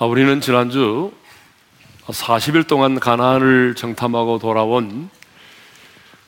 [0.00, 1.10] 아, 우리는 지난주
[2.06, 5.10] 40일 동안 가나안을 정탐하고 돌아온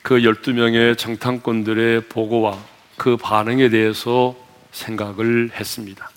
[0.01, 2.57] 그 12명의 정탐꾼들의 보고와
[2.97, 4.35] 그 반응에 대해서
[4.73, 6.09] 생각을 했습니다.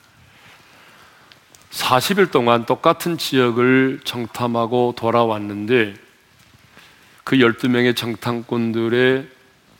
[1.70, 5.94] 40일 동안 똑같은 지역을 정탐하고 돌아왔는데
[7.22, 9.28] 그 12명의 정탐꾼들의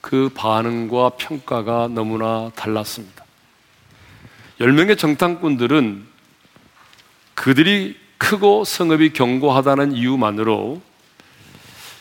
[0.01, 3.25] 그 반응과 평가가 너무나 달랐습니다.
[4.61, 6.14] 10명의 정탐꾼들은
[7.35, 10.81] 그들이 크고 성읍이 견고하다는 이유만으로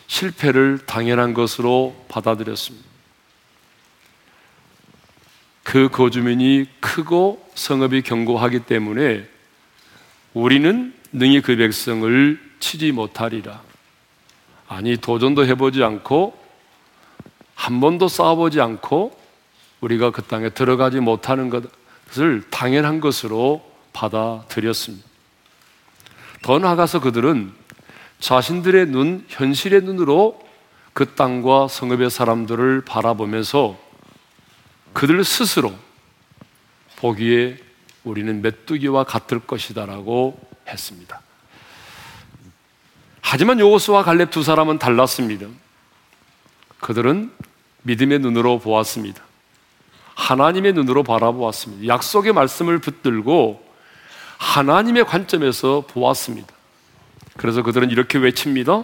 [0.07, 2.87] 실패를 당연한 것으로 받아들였습니다.
[5.63, 9.27] 그 거주민이 크고 성읍이 견고하기 때문에
[10.33, 13.61] 우리는 능히 그 백성을 치지 못하리라.
[14.67, 16.37] 아니, 도전도 해보지 않고
[17.55, 19.17] 한 번도 싸워보지 않고
[19.81, 25.12] 우리가 그 땅에 들어가지 못하는 것을 당연한 것으로 받아들였습니다.
[26.43, 27.53] 더 나아가서 그들은
[28.19, 30.39] 자신들의 눈, 현실의 눈으로
[30.91, 33.79] 그 땅과 성읍의 사람들을 바라보면서
[34.91, 35.73] 그들 스스로
[36.97, 37.57] 보기에
[38.03, 41.21] 우리는 메뚜기와 같을 것이다라고 했습니다.
[43.21, 45.47] 하지만 요호수와 갈렙 두 사람은 달랐습니다.
[46.81, 47.31] 그들은
[47.83, 49.23] 믿음의 눈으로 보았습니다.
[50.15, 51.87] 하나님의 눈으로 바라보았습니다.
[51.87, 53.62] 약속의 말씀을 붙들고
[54.37, 56.53] 하나님의 관점에서 보았습니다.
[57.37, 58.83] 그래서 그들은 이렇게 외칩니다.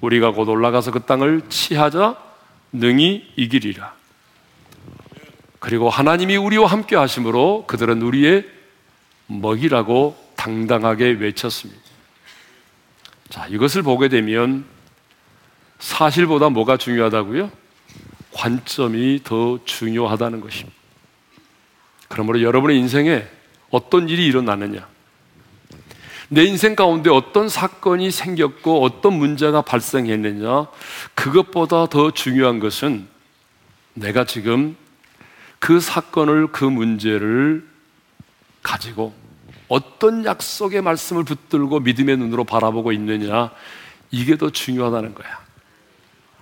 [0.00, 2.16] 우리가 곧 올라가서 그 땅을 치하자
[2.72, 3.94] 능히 이기리라.
[5.60, 8.46] 그리고 하나님이 우리와 함께 하심으로 그들은 우리의
[9.28, 11.80] 먹이라고 당당하게 외쳤습니다.
[13.30, 14.66] 자, 이것을 보게 되면
[15.78, 17.50] 사실보다 뭐가 중요하다고요?
[18.32, 20.76] 관점이 더 중요하다는 것입니다.
[22.08, 23.24] 그러므로 여러분의 인생에
[23.74, 24.86] 어떤 일이 일어나느냐,
[26.28, 30.68] 내 인생 가운데 어떤 사건이 생겼고 어떤 문제가 발생했느냐,
[31.14, 33.08] 그것보다 더 중요한 것은
[33.94, 34.76] 내가 지금
[35.58, 37.66] 그 사건을, 그 문제를
[38.62, 39.12] 가지고
[39.66, 43.50] 어떤 약속의 말씀을 붙들고 믿음의 눈으로 바라보고 있느냐,
[44.12, 45.42] 이게 더 중요하다는 거야.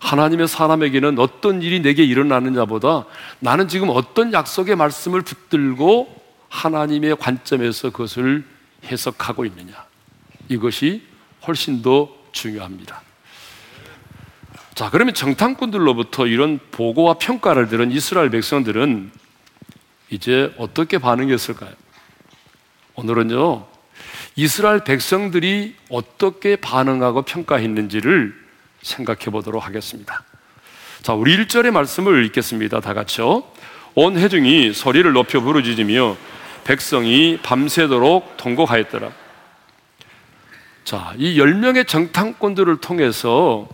[0.00, 3.06] 하나님의 사람에게는 어떤 일이 내게 일어나느냐보다
[3.38, 6.21] 나는 지금 어떤 약속의 말씀을 붙들고
[6.52, 8.44] 하나님의 관점에서 그것을
[8.84, 9.72] 해석하고 있느냐.
[10.48, 11.02] 이것이
[11.46, 13.00] 훨씬 더 중요합니다.
[14.74, 19.10] 자, 그러면 정탐꾼들로부터 이런 보고와 평가를 들은 이스라엘 백성들은
[20.10, 21.72] 이제 어떻게 반응했을까요?
[22.96, 23.66] 오늘은요,
[24.36, 28.34] 이스라엘 백성들이 어떻게 반응하고 평가했는지를
[28.82, 30.22] 생각해 보도록 하겠습니다.
[31.00, 32.80] 자, 우리 1절의 말씀을 읽겠습니다.
[32.80, 33.44] 다 같이요.
[33.94, 36.16] 온 회중이 소리를 높여 부르짖으며
[36.64, 39.10] 백성이 밤새도록 통곡하였더라.
[40.84, 43.68] 자, 이 10명의 정탐꾼들을 통해서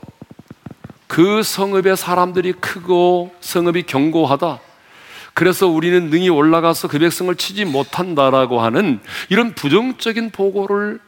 [1.07, 4.61] 그 성읍의 사람들이 크고 성읍이 견고하다.
[5.35, 11.01] 그래서 우리는 능히 올라가서 그 백성을 치지 못한다라고 하는 이런 부정적인 보고를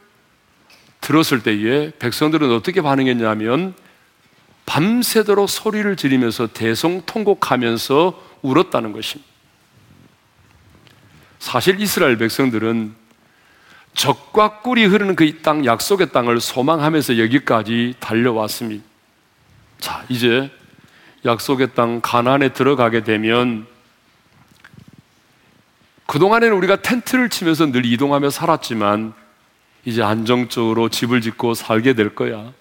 [1.01, 3.73] 들었을 때에 백성들은 어떻게 반응했냐면
[4.65, 9.30] 밤새도록 소리를 지르면서 대성 통곡하면서 울었다는 것입니다.
[11.41, 12.93] 사실 이스라엘 백성들은
[13.95, 18.83] 적과 꿀이 흐르는 그 땅, 약속의 땅을 소망하면서 여기까지 달려왔습니다.
[19.79, 20.51] 자, 이제
[21.25, 23.65] 약속의 땅 가나안에 들어가게 되면
[26.05, 29.13] 그동안에는 우리가 텐트를 치면서 늘 이동하며 살았지만
[29.83, 32.53] 이제 안정적으로 집을 짓고 살게 될 거야.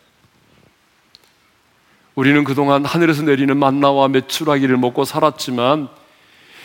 [2.14, 5.99] 우리는 그동안 하늘에서 내리는 만나와 메추라기를 먹고 살았지만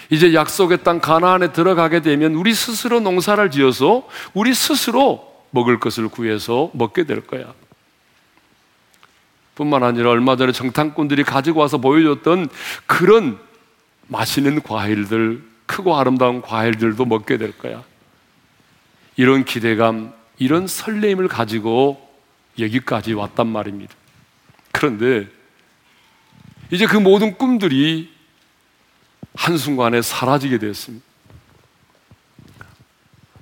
[0.10, 6.70] 이제 약속의 땅 가나안에 들어가게 되면 우리 스스로 농사를 지어서 우리 스스로 먹을 것을 구해서
[6.74, 7.54] 먹게 될 거야.
[9.56, 12.50] 뿐만 아니라 얼마 전에 정탐꾼들이 가지고 와서 보여줬던
[12.86, 13.40] 그런
[14.08, 17.84] 맛있는 과일들, 크고 아름다운 과일들도 먹게 될 거야.
[19.16, 22.06] 이런 기대감, 이런 설레임을 가지고
[22.60, 23.94] 여기까지 왔단 말입니다.
[24.72, 25.28] 그런데
[26.72, 28.14] 이제 그 모든 꿈들이
[29.36, 31.06] 한순간에 사라지게 되었습니다.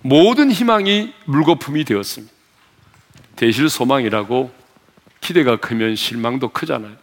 [0.02, 2.34] 모든 희망이 물거품이 되었습니다.
[3.36, 4.52] 대실 소망이라고
[5.22, 6.96] 기대가 크면 실망도 크잖아요.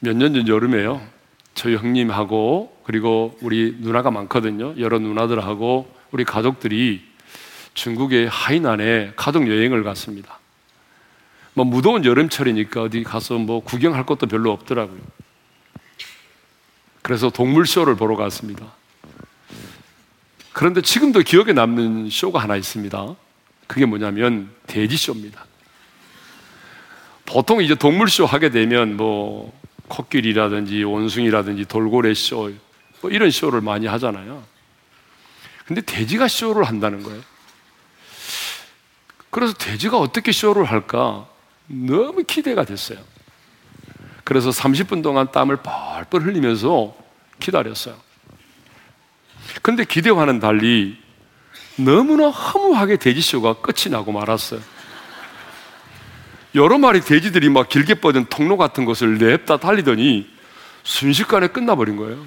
[0.00, 1.00] 몇 년 전 여름에요.
[1.54, 4.74] 저희 형님하고 그리고 우리 누나가 많거든요.
[4.78, 7.02] 여러 누나들하고 우리 가족들이
[7.74, 10.38] 중국의 하이난에 가족 여행을 갔습니다.
[11.54, 15.00] 뭐 무더운 여름철이니까 어디 가서 뭐 구경할 것도 별로 없더라고요.
[17.04, 18.72] 그래서 동물쇼를 보러 갔습니다.
[20.54, 23.14] 그런데 지금도 기억에 남는 쇼가 하나 있습니다.
[23.66, 25.44] 그게 뭐냐면 돼지쇼입니다.
[27.26, 29.52] 보통 이제 동물쇼 하게 되면 뭐
[29.88, 32.50] 코끼리라든지 원숭이라든지 돌고래 쇼,
[33.02, 34.42] 뭐 이런 쇼를 많이 하잖아요.
[35.66, 37.20] 근데 돼지가 쇼를 한다는 거예요.
[39.28, 41.28] 그래서 돼지가 어떻게 쇼를 할까
[41.66, 42.98] 너무 기대가 됐어요.
[44.24, 46.94] 그래서 30분 동안 땀을 뻘뻘 흘리면서
[47.40, 47.94] 기다렸어요.
[49.62, 50.96] 근데 기대와는 달리
[51.76, 54.60] 너무나 허무하게 돼지쇼가 끝이 나고 말았어요.
[56.54, 60.30] 여러 마리 돼지들이 막 길게 뻗은 통로 같은 것을 냅다 달리더니
[60.84, 62.24] 순식간에 끝나버린 거예요.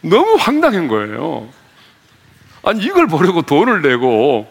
[0.00, 1.48] 너무 황당한 거예요.
[2.64, 4.50] 아니, 이걸 보려고 돈을 내고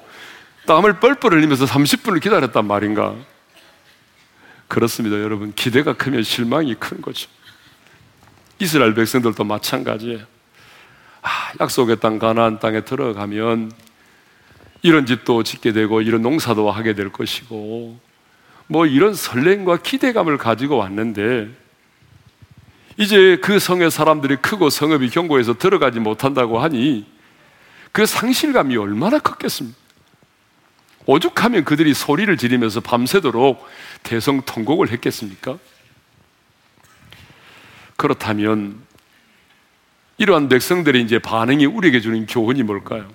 [0.67, 3.15] 땀을 뻘뻘 흘리면서 30분을 기다렸단 말인가?
[4.71, 5.51] 그렇습니다, 여러분.
[5.53, 7.29] 기대가 크면 실망이 큰 거죠.
[8.57, 10.19] 이스라엘 백성들도 마찬가지예요.
[11.21, 11.29] 아,
[11.59, 13.73] 약속의 땅 가나안 땅에 들어가면
[14.81, 17.99] 이런 집도 짓게 되고 이런 농사도 하게 될 것이고
[18.67, 21.49] 뭐 이런 설렘과 기대감을 가지고 왔는데
[22.95, 27.05] 이제 그 성의 사람들이 크고 성읍이 경고해서 들어가지 못한다고 하니
[27.91, 29.81] 그 상실감이 얼마나 컸겠습니까?
[31.05, 33.65] 오죽하면 그들이 소리를 지르면서 밤새도록
[34.03, 35.57] 대성통곡을 했겠습니까?
[37.95, 38.79] 그렇다면
[40.17, 43.07] 이러한 백성들의 이제 반응이 우리에게 주는 교훈이 뭘까요?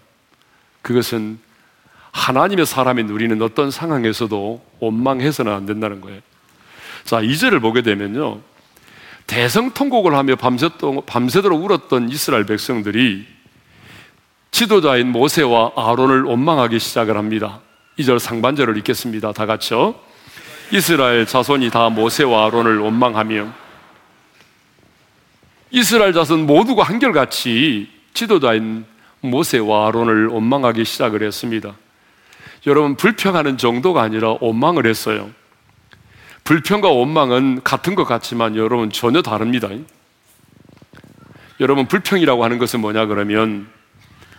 [0.83, 1.39] 그것은
[2.13, 6.21] 하나님의 사람이 누리는 어떤 상황에서도 원망해서는 안 된다는 거예요.
[7.05, 8.41] 자, 2절을 보게 되면요.
[9.27, 13.27] 대성통곡을 하며 밤새도록 울었던 이스라엘 백성들이
[14.51, 17.61] 지도자인 모세와 아론을 원망하기 시작을 합니다.
[17.99, 19.33] 2절 상반절을 읽겠습니다.
[19.33, 19.95] 다 같이요.
[20.73, 23.53] 이스라엘 자손이 다 모세와 아론을 원망하며
[25.71, 28.85] 이스라엘 자손 모두가 한결같이 지도자인
[29.21, 31.75] 모세와 아론을 원망하기 시작을 했습니다.
[32.67, 35.31] 여러분 불평하는 정도가 아니라 원망을 했어요.
[36.45, 39.69] 불평과 원망은 같은 것 같지만 여러분 전혀 다릅니다.
[41.61, 43.69] 여러분 불평이라고 하는 것은 뭐냐 그러면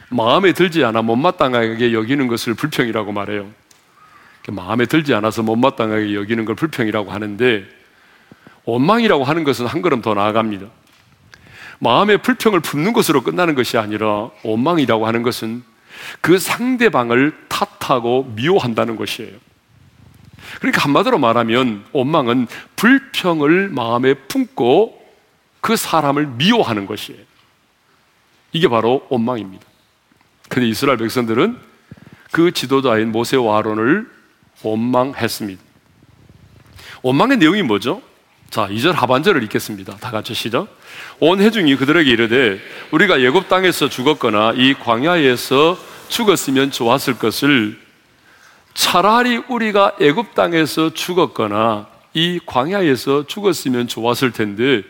[0.09, 3.49] 마음에 들지 않아 못마땅하게 여기는 것을 불평이라고 말해요.
[4.47, 7.65] 마음에 들지 않아서 못마땅하게 여기는 걸 불평이라고 하는데
[8.65, 10.67] 원망이라고 하는 것은 한 걸음 더 나아갑니다.
[11.79, 15.63] 마음의 불평을 품는 것으로 끝나는 것이 아니라 원망이라고 하는 것은
[16.21, 19.37] 그 상대방을 탓하고 미워한다는 것이에요.
[20.59, 25.05] 그러니까 한마디로 말하면 원망은 불평을 마음에 품고
[25.61, 27.21] 그 사람을 미워하는 것이에요.
[28.53, 29.65] 이게 바로 원망입니다.
[30.49, 31.57] 근데 이스라엘 백성들은
[32.31, 34.16] 그 지도자인 모세와 아론을
[34.63, 35.61] 원망했습니다.
[37.01, 38.01] 원망의 내용이 뭐죠?
[38.49, 39.97] 자, 2절 하반절을 읽겠습니다.
[39.97, 40.67] 다 같이 시작.
[41.19, 42.59] 온 회중이 그들에게 이르되
[42.91, 45.77] 우리가 예굽 땅에서 죽었거나 이 광야에서
[46.07, 47.79] 죽었으면 좋았을 것을
[48.73, 54.83] 차라리 우리가 애굽 땅에서 죽었거나 이 광야에서 죽었으면 좋았을 텐데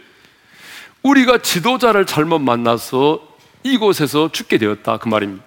[1.04, 3.26] 우리가 지도자를 잘못 만나서
[3.64, 5.44] 이곳에서 죽게 되었다 그 말입니다.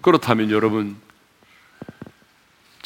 [0.00, 0.96] 그렇다면 여러분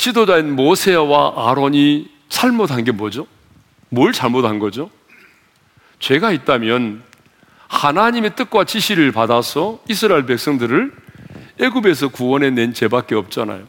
[0.01, 3.27] 지도자인 모세와 아론이 잘못한 게 뭐죠?
[3.91, 4.91] 뭘 잘못한 거죠?
[5.99, 7.03] 죄가 있다면
[7.69, 10.91] 하나님의 뜻과 지시를 받아서 이스라엘 백성들을
[11.61, 13.69] 애굽에서 구원해 낸 죄밖에 없잖아요.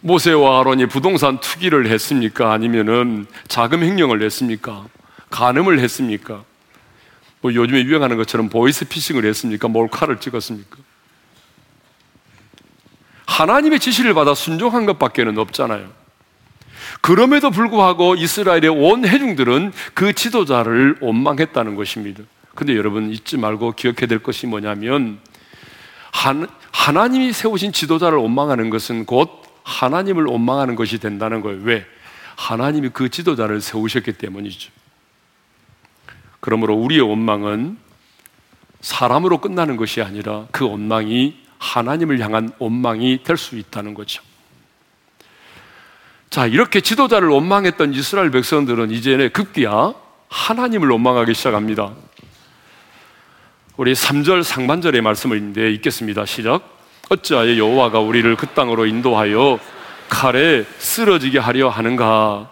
[0.00, 2.52] 모세와 아론이 부동산 투기를 했습니까?
[2.52, 4.86] 아니면은 자금 횡령을 했습니까?
[5.30, 6.44] 간음을 했습니까?
[7.40, 9.66] 뭐 요즘에 유행하는 것처럼 보이스 피싱을 했습니까?
[9.66, 10.83] 몰카를 찍었습니까?
[13.34, 15.90] 하나님의 지시를 받아 순종한 것밖에는 없잖아요.
[17.00, 22.22] 그럼에도 불구하고 이스라엘의 온 회중들은 그 지도자를 원망했다는 것입니다.
[22.54, 25.18] 근데 여러분 잊지 말고 기억해야 될 것이 뭐냐면
[26.70, 31.60] 하나 님이 세우신 지도자를 원망하는 것은 곧 하나님을 원망하는 것이 된다는 거예요.
[31.64, 31.84] 왜?
[32.36, 34.70] 하나님이 그 지도자를 세우셨기 때문이죠.
[36.38, 37.78] 그러므로 우리의 원망은
[38.80, 44.22] 사람으로 끝나는 것이 아니라 그 원망이 하나님을 향한 원망이 될 수 있다는 거죠.
[46.28, 49.94] 자, 이렇게 지도자를 원망했던 이스라엘 백성들은 이제는 급기야
[50.28, 51.92] 하나님을 원망하기 시작합니다.
[53.76, 56.26] 우리 3절 상반절의 말씀을 있는데 읽겠습니다.
[56.26, 56.62] 시작.
[57.08, 59.58] 어찌하여 여호와가 우리를 그 땅으로 인도하여
[60.08, 62.50] 칼에 쓰러지게 하려 하는가?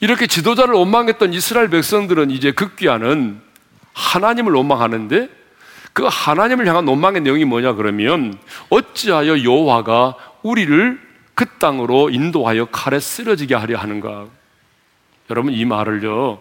[0.00, 3.40] 이렇게 지도자를 원망했던 이스라엘 백성들은 이제 급기야는
[3.92, 5.39] 하나님을 원망하는데
[6.00, 8.38] 그 하나님을 향한 원망의 내용이 뭐냐 그러면
[8.70, 10.98] 어찌하여 여호와가 우리를
[11.34, 14.26] 그 땅으로 인도하여 칼에 쓰러지게 하려 하는가?
[15.28, 16.40] 여러분 이 말을요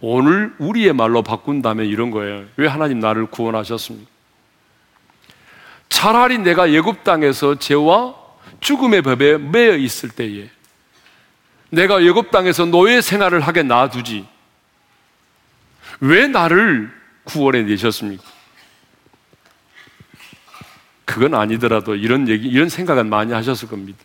[0.00, 2.44] 오늘 우리의 말로 바꾼다면 이런 거예요.
[2.56, 4.10] 왜 하나님 나를 구원하셨습니까?
[5.90, 8.14] 차라리 내가 예굽 땅에서 죄와
[8.60, 10.48] 죽음의 법에 매여 있을 때에
[11.68, 14.26] 내가 예굽 땅에서 노예 생활을 하게 놔두지
[16.00, 16.90] 왜 나를
[17.24, 18.37] 구원해 내셨습니까?
[21.08, 23.98] 그건 아니더라도 이런 얘기, 이런 생각은 많이 하셨을 겁니다.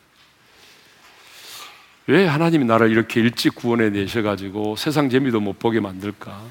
[2.07, 6.41] 왜 하나님이 나를 이렇게 일찍 구원해 내셔가지고 세상 재미도 못 보게 만들까?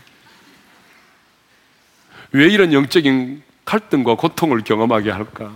[2.32, 5.54] 왜 이런 영적인 갈등과 고통을 경험하게 할까?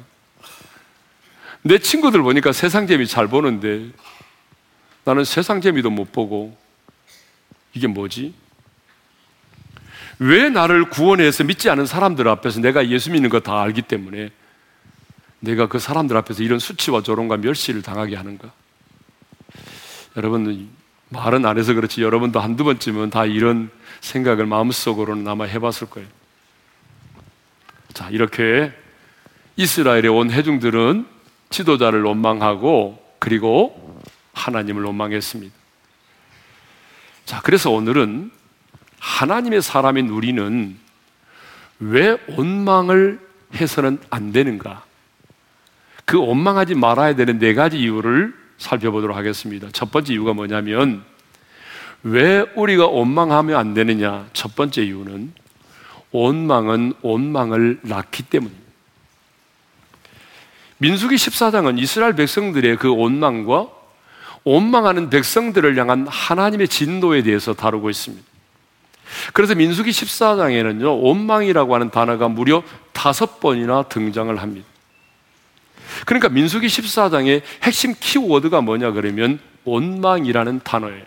[1.60, 3.90] 내 친구들 보니까 세상 재미 잘 보는데
[5.04, 6.56] 나는 세상 재미도 못 보고
[7.74, 8.32] 이게 뭐지?
[10.20, 14.30] 왜 나를 구원해서 믿지 않은 사람들 앞에서 내가 예수 믿는 거 다 알기 때문에
[15.40, 18.50] 내가 그 사람들 앞에서 이런 수치와 조롱과 멸시를 당하게 하는가?
[20.16, 20.68] 여러분,
[21.10, 26.08] 말은 안 해서 그렇지 여러분도 한두 번쯤은 다 이런 생각을 마음속으로는 아마 해봤을 거예요.
[27.92, 28.72] 자, 이렇게
[29.56, 31.06] 이스라엘의 온 회중들은
[31.50, 34.00] 지도자를 원망하고 그리고
[34.32, 35.54] 하나님을 원망했습니다.
[37.24, 38.30] 자, 그래서 오늘은
[38.98, 40.76] 하나님의 사람인 우리는
[41.78, 43.20] 왜 원망을
[43.54, 44.85] 해서는 안 되는가?
[46.06, 49.68] 그 원망하지 말아야 되는 네 가지 이유를 살펴보도록 하겠습니다.
[49.72, 51.04] 첫 번째 이유가 뭐냐면
[52.04, 54.28] 왜 우리가 원망하면 안 되느냐?
[54.32, 55.32] 첫 번째 이유는
[56.12, 58.66] 원망은 원망을 낳기 때문입니다.
[60.78, 63.66] 민수기 14장은 이스라엘 백성들의 그 원망과
[64.44, 68.24] 원망하는 백성들을 향한 하나님의 진노에 대해서 다루고 있습니다.
[69.32, 74.75] 그래서 민수기 14장에는요, 원망이라고 하는 단어가 무려 다섯 번이나 등장을 합니다.
[76.04, 81.04] 그러니까 민수기 14장의 핵심 키워드가 뭐냐 그러면 원망이라는 단어예요.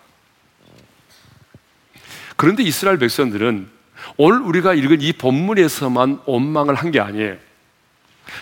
[2.35, 3.69] 그런데 이스라엘 백성들은
[4.17, 7.35] 오늘 우리가 읽은 이 본문에서만 원망을 한 게 아니에요.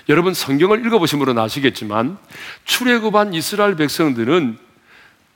[0.09, 2.17] 여러분 성경을 읽어보시면 아시겠지만
[2.65, 4.57] 출애굽한 이스라엘 백성들은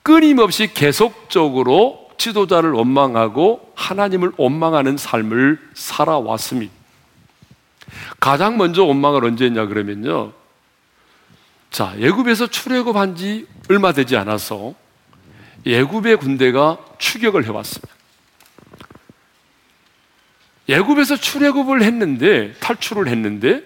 [0.03, 6.73] 끊임없이 계속적으로 지도자를 원망하고 하나님을 원망하는 삶을 살아왔습니다.
[8.19, 10.33] 가장 먼저 원망을 언제 했냐 그러면요.
[11.71, 14.75] 자, 예굽에서 출애굽한 지 얼마 되지 않아서
[15.65, 17.87] 예굽의 군대가 추격을 해왔습니다.
[20.67, 23.63] 예굽에서 출애굽을 했는데 탈출을 했는데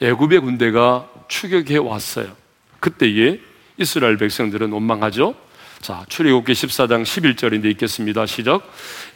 [0.00, 2.34] 애굽의 군대가 추격해 왔어요.
[2.80, 3.38] 그때에
[3.76, 5.34] 이스라엘 백성들은 원망하죠.
[5.82, 8.24] 자, 출애굽기 14장 11절인데 읽겠습니다.
[8.24, 8.62] 시작.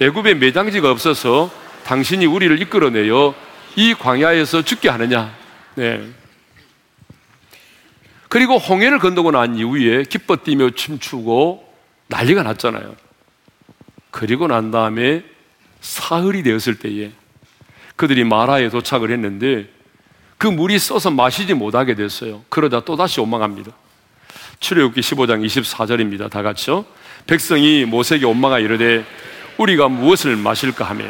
[0.01, 1.51] 애굽에 매장지가 없어서
[1.85, 3.35] 당신이 우리를 이끌어내어
[3.77, 5.35] 이 광야에서 죽게 하느냐.
[5.77, 6.07] 네.
[8.29, 11.67] 그리고 홍해를 건너고 난 이후에 기뻐 뛰며 춤추고
[12.09, 12.97] 난리가 났잖아요.
[14.11, 15.25] 그리고 난 다음에
[15.81, 17.13] 사흘이 되었을 때에
[17.97, 19.69] 그들이 마라에 도착을 했는데
[20.39, 22.43] 그 물이 써서 마시지 못하게 됐어요.
[22.49, 23.73] 그러다 또다시 원망합니다.
[24.61, 26.31] 출애굽기 15장 24절입니다.
[26.31, 26.85] 다 같이요.
[27.27, 29.05] 백성이 모세에게 원망하 이르되
[29.59, 31.05] 우리가 무엇을 마실까 하며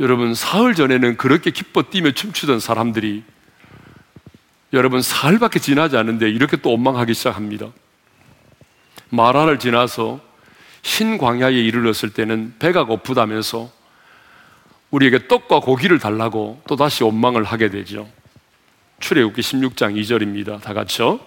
[0.00, 3.22] 여러분 사흘 전에는 그렇게 기뻐 뛰며 춤추던 사람들이
[4.74, 7.68] 여러분 사흘밖에 지나지 않은데 이렇게 또 원망하기 시작합니다.
[9.08, 10.20] 마라를 지나서
[10.82, 13.70] 흰 광야에 이르렀을 때는 배가 고프다면서
[14.90, 18.08] 우리에게 떡과 고기를 달라고 또 다시 원망을 하게 되죠.
[18.98, 20.60] 출애굽기 16장 2절입니다.
[20.60, 21.20] 다 같이요.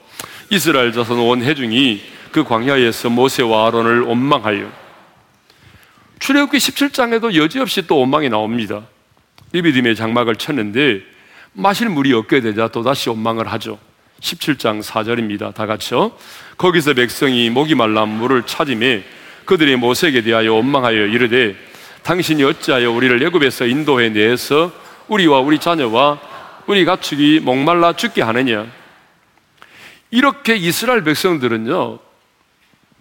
[0.50, 2.02] 이스라엘 자손 온 회중이
[2.32, 4.70] 그 광야에서 모세와 아론을 원망하여
[6.20, 8.86] 출애굽기 17장에도 여지없이 또 원망이 나옵니다.
[9.54, 11.17] 리비딤의 장막을 쳤는데
[11.60, 13.80] 마실 물이 없게 되자 또다시 원망을 하죠.
[14.20, 15.56] 17장 4절입니다.
[15.56, 16.12] 다 같이요.
[16.56, 19.04] 거기서 백성이 목이 말라 물을 찾음에
[19.46, 21.56] 그들이 모세에게 대하여 원망하여 이르되
[22.04, 24.72] 당신이 어찌하여 우리를 애굽에서 인도해 내서
[25.08, 26.20] 우리와 우리 자녀와
[26.68, 28.68] 우리 가축이 목말라 죽게 하느냐?
[30.12, 31.98] 이렇게 이스라엘 백성들은요,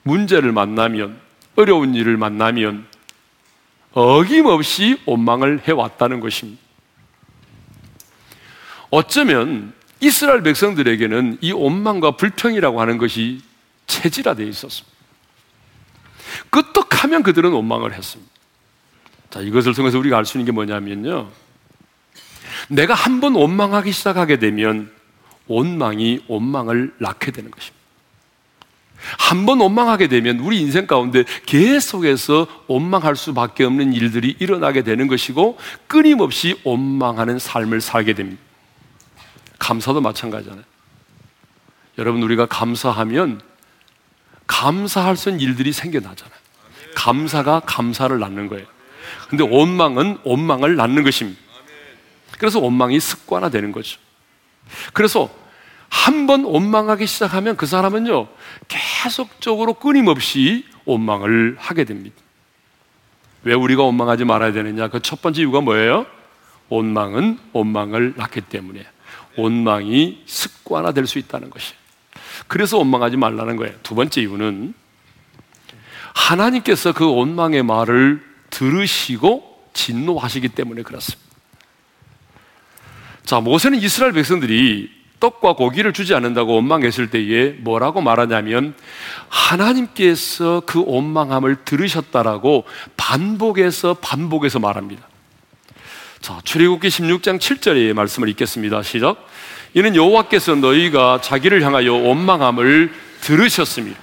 [0.02, 1.18] 문제를 만나면,
[1.56, 2.86] 어려운 일을 만나면,
[3.92, 6.65] 어김없이 원망을 해왔다는 것입니다.
[8.96, 13.42] 어쩌면 이스라엘 백성들에게는 이 원망과 불평이라고 하는 것이
[13.86, 14.96] 체질화되어 있었습니다.
[16.48, 18.32] 끄떡하면 그들은 원망을 했습니다.
[19.28, 21.28] 자, 이것을 통해서 우리가 알 수 있는 게 뭐냐면요.
[22.68, 24.90] 내가 한 번 원망하기 시작하게 되면
[25.46, 27.76] 원망이 원망을 낳게 되는 것입니다.
[29.18, 35.58] 한 번 원망하게 되면 우리 인생 가운데 계속해서 원망할 수밖에 없는 일들이 일어나게 되는 것이고
[35.86, 38.45] 끊임없이 원망하는 삶을 살게 됩니다.
[39.58, 40.64] 감사도 마찬가지잖아요.
[41.98, 43.40] 여러분, 우리가 감사하면
[44.46, 46.36] 감사할 수 있는 일들이 생겨나잖아요.
[46.94, 48.66] 감사가 감사를 낳는 거예요.
[49.28, 51.40] 근데 원망은 원망을 낳는 것입니다.
[52.38, 53.98] 그래서 원망이 습관화되는 거죠.
[54.92, 55.30] 그래서
[55.88, 58.28] 한 번 원망하기 시작하면 그 사람은요,
[58.68, 62.16] 계속적으로 끊임없이 원망을 하게 됩니다.
[63.44, 64.88] 왜 우리가 원망하지 말아야 되느냐?
[64.88, 66.06] 그 첫 번째 이유가 뭐예요?
[66.68, 68.84] 원망은 원망을 낳기 때문에
[69.36, 71.74] 원망이 습관화될 수 있다는 것이.
[72.48, 73.74] 그래서 원망하지 말라는 거예요.
[73.82, 74.74] 두 번째 이유는
[76.14, 81.24] 하나님께서 그 원망의 말을 들으시고 진노하시기 때문에 그렇습니다.
[83.24, 88.74] 자, 모세는 이스라엘 백성들이 떡과 고기를 주지 않는다고 원망했을 때에 뭐라고 말하냐면
[89.28, 92.64] 하나님께서 그 원망함을 들으셨다라고
[92.96, 95.08] 반복해서 반복해서 말합니다.
[96.26, 98.82] 자, 출애굽기 16장 7절의 말씀을 읽겠습니다.
[98.82, 99.24] 시작.
[99.74, 103.96] 이는 여호와께서 너희가 자기를 향하여 원망함을 들으셨습니다.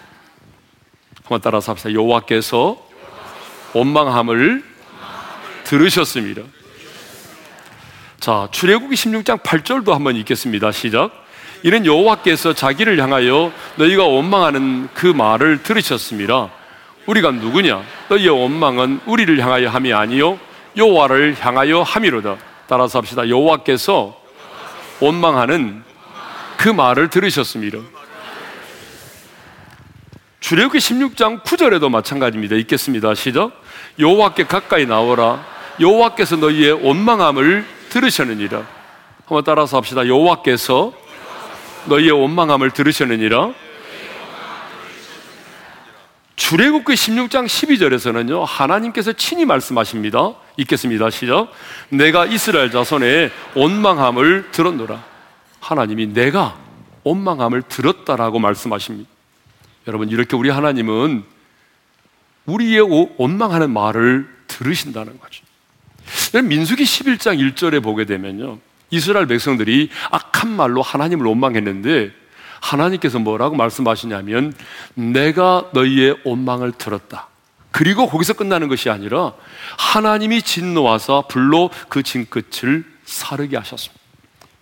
[1.24, 1.92] 한번 따라서 합시다.
[1.92, 2.82] 여호와께서
[3.74, 4.64] 원망함을
[5.66, 6.44] 들으셨습니다.
[8.22, 10.72] 자, 출애굽기 16장 8절도 한번 읽겠습니다.
[10.72, 11.12] 시작.
[11.64, 16.52] 이는 여호와께서 자기를 향하여 너희가 원망하는 그 말을 들으셨습니다.
[17.06, 17.84] 우리가 누구냐?
[18.08, 20.40] 너희의 원망은 우리를 향하여 함이 아니요
[20.76, 22.38] 여호와를 향하여 함이로다.
[22.68, 23.28] 따라서 합시다.
[23.30, 24.20] 여호와께서
[25.00, 25.84] 원망하는
[26.58, 27.80] 그 말을 들으셨습니다.
[30.40, 32.56] 출애굽기 16장 9절에도 마찬가지입니다.
[32.58, 33.16] 읽겠습니다.
[33.16, 33.52] 시작.
[34.00, 35.46] 여호와께 가까이 나오라.
[35.80, 38.64] 여호와께서 너희의 원망함을 들으셨느니라.
[39.26, 40.08] 한번 따라서 합시다.
[40.08, 40.94] 여호와께서
[41.86, 43.54] 너희의 원망함을 들으셨느니라.
[46.36, 48.44] 출애굽기 16장 12절에서는요.
[48.46, 50.34] 하나님께서 친히 말씀하십니다.
[50.58, 51.10] 읽겠습니다.
[51.10, 51.52] 시작.
[51.90, 55.04] 내가 이스라엘 자손의 원망함을 들었노라.
[55.60, 56.58] 하나님이 내가
[57.04, 59.10] 원망함을 들었다라고 말씀하십니다.
[59.88, 61.24] 여러분 이렇게 우리 하나님은
[62.46, 65.44] 우리의 원망하는 말을 들으신다는 거죠.
[66.44, 68.60] 민수기 11장 1절에 보게 되면요.
[68.92, 72.12] 이스라엘 백성들이 악한 말로 하나님을 원망했는데
[72.60, 74.54] 하나님께서 뭐라고 말씀하시냐면
[74.94, 77.28] 내가 너희의 원망을 들었다.
[77.74, 79.34] 그리고 거기서 끝나는 것이 아니라
[79.78, 84.02] 하나님이 진노하사 불로 그 진끝을 사르게 하셨습니다.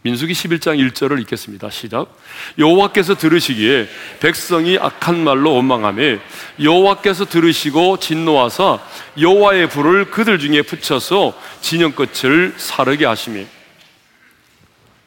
[0.03, 1.69] 민수기 11장 1절을 읽겠습니다.
[1.69, 2.17] 시작.
[2.57, 3.87] 여호와께서 들으시기에
[4.21, 6.19] 백성이 악한 말로 원망하며
[6.63, 8.79] 여호와께서 들으시고 진노하사
[9.19, 13.43] 여호와의 불을 그들 중에 붙여서 진영 끝을 사르게 하시며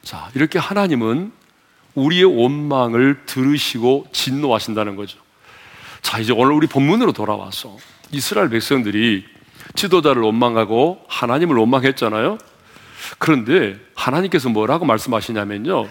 [0.03, 1.33] 자, 이렇게 하나님은
[1.95, 5.19] 우리의 원망을 들으시고 진노하신다는 거죠.
[6.03, 7.79] 자, 이제 오늘 우리 본문으로 돌아와서
[8.15, 9.25] 이스라엘 백성들이
[9.75, 12.39] 지도자를 원망하고 하나님을 원망했잖아요.
[13.19, 15.89] 그런데 하나님께서 뭐라고 말씀하시냐면요.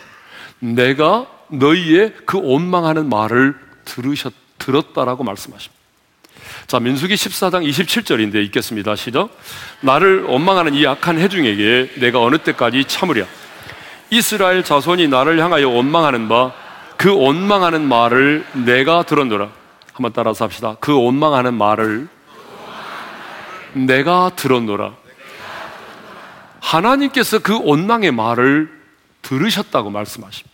[0.60, 3.56] 내가 너희의 그 원망하는 말을
[3.86, 5.84] 들으셨, 들었다라고 말씀하십니다.
[6.68, 8.96] 자, 민수기 14장 27절인데 읽겠습니다.
[8.96, 9.30] 시작.
[9.82, 13.26] 나를 원망하는 이 악한 해중에게 내가 어느 때까지 참으랴.
[14.10, 16.54] 이스라엘 자손이 나를 향하여 원망하는 바,
[16.98, 19.63] 그 원망하는 말을 내가 들었노라.
[19.94, 20.76] 한번 따라서 합시다.
[20.80, 22.08] 그 원망하는 말을
[23.74, 24.94] 내가 들었노라.
[26.60, 28.70] 하나님께서 그 원망의 말을
[29.22, 30.52] 들으셨다고 말씀하십니다.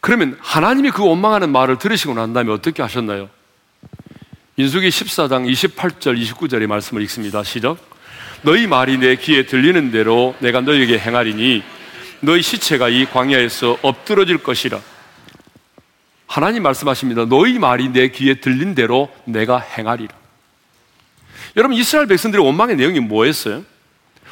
[0.00, 3.28] 그러면 하나님이 그 원망하는 말을 들으시고 난 다음에 어떻게 하셨나요?
[4.54, 7.42] 민수기 14장 28절 29절의 말씀을 읽습니다.
[7.42, 7.76] 시작.
[8.42, 11.62] 너희 말이 내 귀에 들리는 대로 내가 너희에게 행하리니
[12.20, 14.80] 너희 시체가 이 광야에서 엎드러질 것이라.
[16.36, 17.24] 하나님 말씀하십니다.
[17.24, 20.14] 너희 말이 내 귀에 들린 대로 내가 행하리라.
[21.56, 23.64] 여러분 이스라엘 백성들의 원망의 내용이 뭐였어요?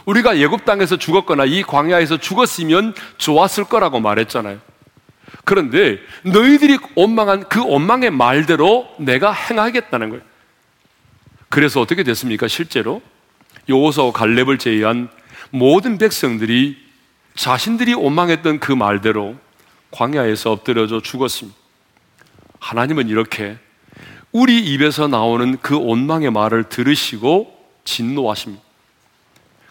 [0.04, 4.58] 우리가 예굽 땅에서 죽었거나 이 광야에서 죽었으면 좋았을 거라고 말했잖아요.
[5.46, 10.22] 그런데 너희들이 원망한 그 원망의 말대로 내가 행하겠다는 거예요.
[11.48, 12.48] 그래서 어떻게 됐습니까?
[12.48, 13.00] 실제로
[13.70, 15.08] 요호서 갈렙을 제외한
[15.48, 16.76] 모든 백성들이
[17.34, 19.36] 자신들이 원망했던 그 말대로
[19.90, 21.63] 광야에서 엎드려져 죽었습니다.
[22.64, 23.58] 하나님은 이렇게
[24.32, 28.64] 우리 입에서 나오는 그 원망의 말을 들으시고 진노하십니다.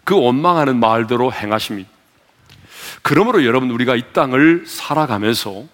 [0.04, 1.90] 그 원망하는 말대로 행하십니다.
[3.02, 5.64] 그러므로 여러분 우리가 이 땅을 살아가면서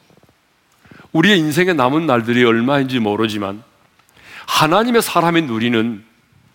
[1.12, 3.62] 우리의 인생에 남은 날들이 얼마인지 모르지만
[4.46, 6.02] 하나님의 사람인 우리는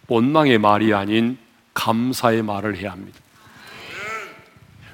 [0.08, 1.38] 원망의 말이 아닌
[1.76, 3.20] 감사의 말을 해야 합니다.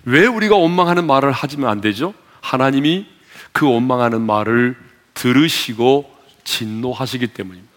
[0.04, 2.14] 왜 우리가 원망하는 말을 하지면 안 되죠?
[2.42, 3.08] 하나님이
[3.54, 7.72] 그 원망하는 말을 들으시고 진노하시기 때문입니다.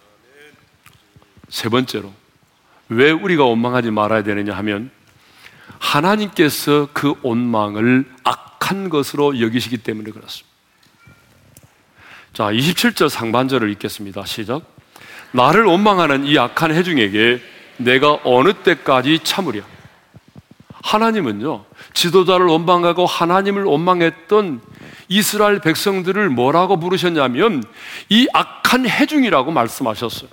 [1.49, 2.11] 세 번째로
[2.89, 4.91] 왜 우리가 원망하지 말아야 되느냐 하면
[5.79, 10.55] 하나님께서 그 원망을 악한 것으로 여기시기 때문에 그렇습니다.
[12.33, 14.25] 자, 27절 상반절을 읽겠습니다.
[14.25, 14.63] 시작.
[15.31, 17.41] 나를 원망하는 이 악한 해중에게
[17.77, 19.61] 내가 어느 때까지 참으랴?
[20.85, 24.61] 하나님은요, 지도자를 원망하고 하나님을 원망했던
[25.07, 27.63] 이스라엘 백성들을 뭐라고 부르셨냐면
[28.09, 30.29] 이 악한 해중이라고 말씀하셨어요.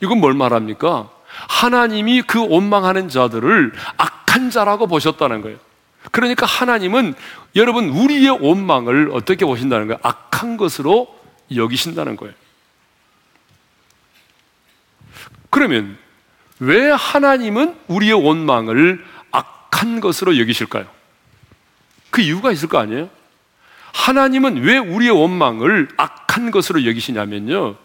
[0.00, 1.10] 이건 뭘 말합니까?
[1.48, 5.58] 하나님이 그 원망하는 자들을 악한 자라고 보셨다는 거예요.
[6.12, 7.14] 그러니까 하나님은
[7.56, 9.98] 여러분 우리의 원망을 어떻게 보신다는 거예요?
[10.04, 11.18] 악한 것으로
[11.52, 12.34] 여기신다는 거예요.
[15.50, 15.98] 그러면
[16.60, 20.86] 왜 하나님은 우리의 원망을 악한 것으로 여기실까요?
[22.10, 23.10] 그 이유가 있을 거 아니에요?
[23.92, 27.76] 하나님은 왜 우리의 원망을 악한 것으로 여기시냐면요.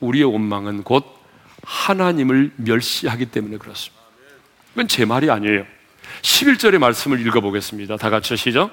[0.00, 1.04] 우리의 원망은 곧
[1.62, 4.02] 하나님을 멸시하기 때문에 그렇습니다.
[4.74, 5.64] 이건 제 말이 아니에요.
[6.22, 7.96] 11절의 말씀을 읽어보겠습니다.
[7.96, 8.70] 다 같이 시작.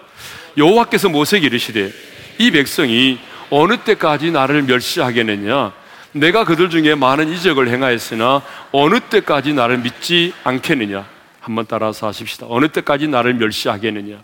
[0.57, 1.91] 여호와께서 모세에게 이르시되
[2.39, 5.73] 이 백성이 어느 때까지 나를 멸시하겠느냐?
[6.13, 11.05] 내가 그들 중에 많은 이적을 행하였으나 어느 때까지 나를 믿지 않겠느냐?
[11.39, 12.45] 한번 따라서 하십시다.
[12.49, 14.21] 어느 때까지 나를 멸시하겠느냐?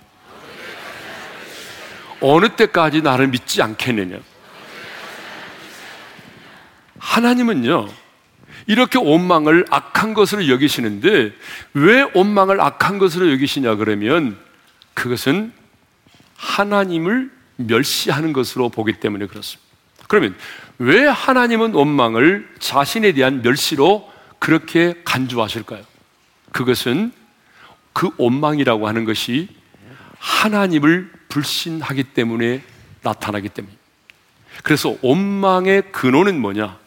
[2.20, 4.18] 어느 때까지 나를 믿지 않겠느냐?
[7.00, 7.88] 하나님은요,
[8.68, 11.32] 이렇게 원망을 악한 것으로 여기시는데
[11.74, 14.38] 왜 원망을 악한 것으로 여기시냐 그러면
[14.94, 15.54] 그것은
[16.36, 19.67] 하나님을 멸시하는 것으로 보기 때문에 그렇습니다.
[20.08, 20.36] 그러면
[20.80, 25.84] 왜 하나님은 원망을 자신에 대한 멸시로 그렇게 간주하실까요?
[26.52, 27.12] 그것은
[27.94, 29.50] 그 원망이라고 하는 것이
[30.20, 32.64] 하나님을 불신하기 때문에
[33.02, 33.84] 나타나기 때문입니다.
[34.64, 36.78] 그래서 원망의 근원은 뭐냐?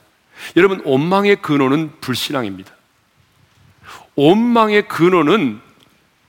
[0.56, 2.72] 여러분, 원망의 근원은 불신앙입니다.
[4.14, 5.61] 원망의 근원은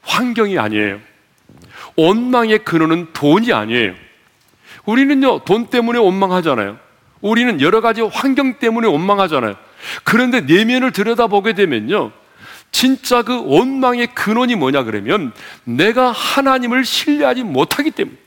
[0.02, 1.00] 환경이 아니에요.
[1.96, 3.96] 원망의 근원은 돈이 아니에요.
[4.86, 6.78] 우리는요, 돈 때문에 원망하잖아요.
[7.22, 9.56] 우리는 여러 가지 환경 때문에 원망하잖아요.
[10.04, 12.12] 그런데 내면을 들여다보게 되면요.
[12.72, 15.34] 진짜 그 원망의 근원이 뭐냐 그러면
[15.66, 18.18] 내가 하나님을 신뢰하지 못하기 때문에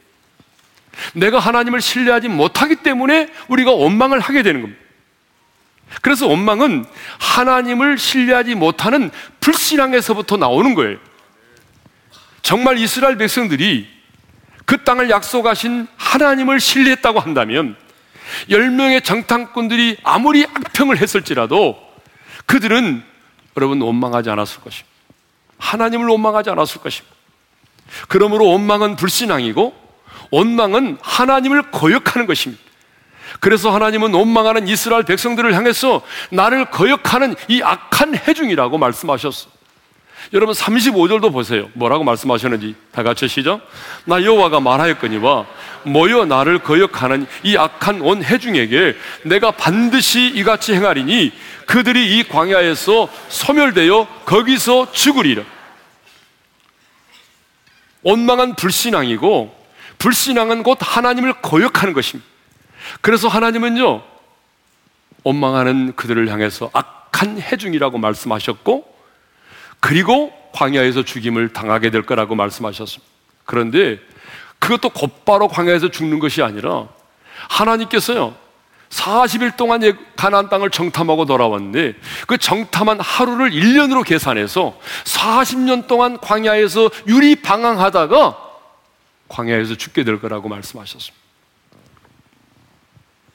[1.15, 4.81] 내가 하나님을 신뢰하지 못하기 때문에 우리가 원망을 하게 되는 겁니다.
[6.03, 6.85] 그래서 원망은
[7.19, 10.99] 하나님을 신뢰하지 못하는 불신앙에서부터 나오는 거예요.
[12.43, 13.94] 정말 이스라엘 백성들이
[14.65, 17.77] 그 땅을 약속하신 하나님을 신뢰했다고 한다면
[18.49, 21.79] 10명의 정탐꾼들이 아무리 악평을 했을지라도
[22.47, 23.03] 그들은
[23.57, 24.89] 여러분 원망하지 않았을 것입니다.
[25.59, 27.15] 하나님을 원망하지 않았을 것입니다.
[28.09, 29.75] 그러므로 원망은 불신앙이고
[30.31, 32.63] 원망은 하나님을 거역하는 것입니다.
[33.41, 39.54] 그래서 하나님은 원망하는 이스라엘 백성들을 향해서 나를 거역하는 이 악한 해중이라고 말씀하셨어.
[40.33, 41.69] 여러분 35절도 보세요.
[41.75, 43.61] 뭐라고 말씀하셨는지 다 같이 시죠.
[44.05, 45.47] 나 여호와가 말하였거니와
[45.85, 51.33] 모여 나를 거역하는 이 악한 온 해중에게 내가 반드시 이같이 행하리니
[51.67, 55.45] 그들이 이 광야에서 소멸되어 거기서 죽으리라.
[58.03, 59.65] 원망한 불신앙이고
[59.99, 62.29] 불신앙은 곧 하나님을 거역하는 것입니다.
[63.01, 64.03] 그래서 하나님은요,
[65.23, 68.94] 원망하는 그들을 향해서 악한 해중이라고 말씀하셨고,
[69.85, 73.13] 그리고 광야에서 죽임을 당하게 될 거라고 말씀하셨습니다.
[73.45, 73.99] 그런데
[74.59, 76.89] 그것도 곧바로 광야에서 죽는 것이 아니라
[77.51, 78.35] 하나님께서요,
[78.89, 79.83] 40일 동안
[80.17, 88.39] 가나안 땅을 정탐하고 돌아왔는데 그 정탐한 하루를 1년으로 계산해서 40년 동안 광야에서 유리 방황하다가
[89.29, 91.23] 광야에서 죽게 될 거라고 말씀하셨습니다.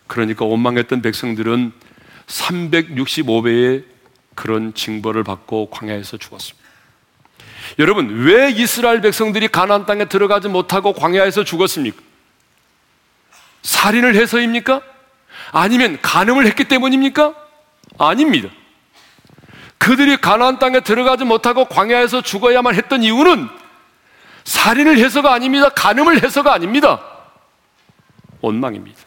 [0.08, 1.74] 그러니까 원망했던 백성들은
[2.26, 3.99] 365배의
[4.40, 6.66] 그런 징벌을 받고 광야에서 죽었습니다.
[7.78, 12.02] 여러분, 왜 이스라엘 백성들이 가나안 땅에 들어가지 못하고 광야에서 죽었습니까?
[13.64, 14.82] 살인을 해서입니까?
[15.52, 17.36] 아니면 간음을 했기 때문입니까?
[17.98, 18.48] 아닙니다.
[19.78, 23.50] 그들이 가나안 땅에 들어가지 못하고 광야에서 죽어야만 했던 이유는
[24.46, 25.68] 살인을 해서가 아닙니다.
[25.68, 27.02] 간음을 해서가 아닙니다.
[28.40, 29.02] 원망입니다.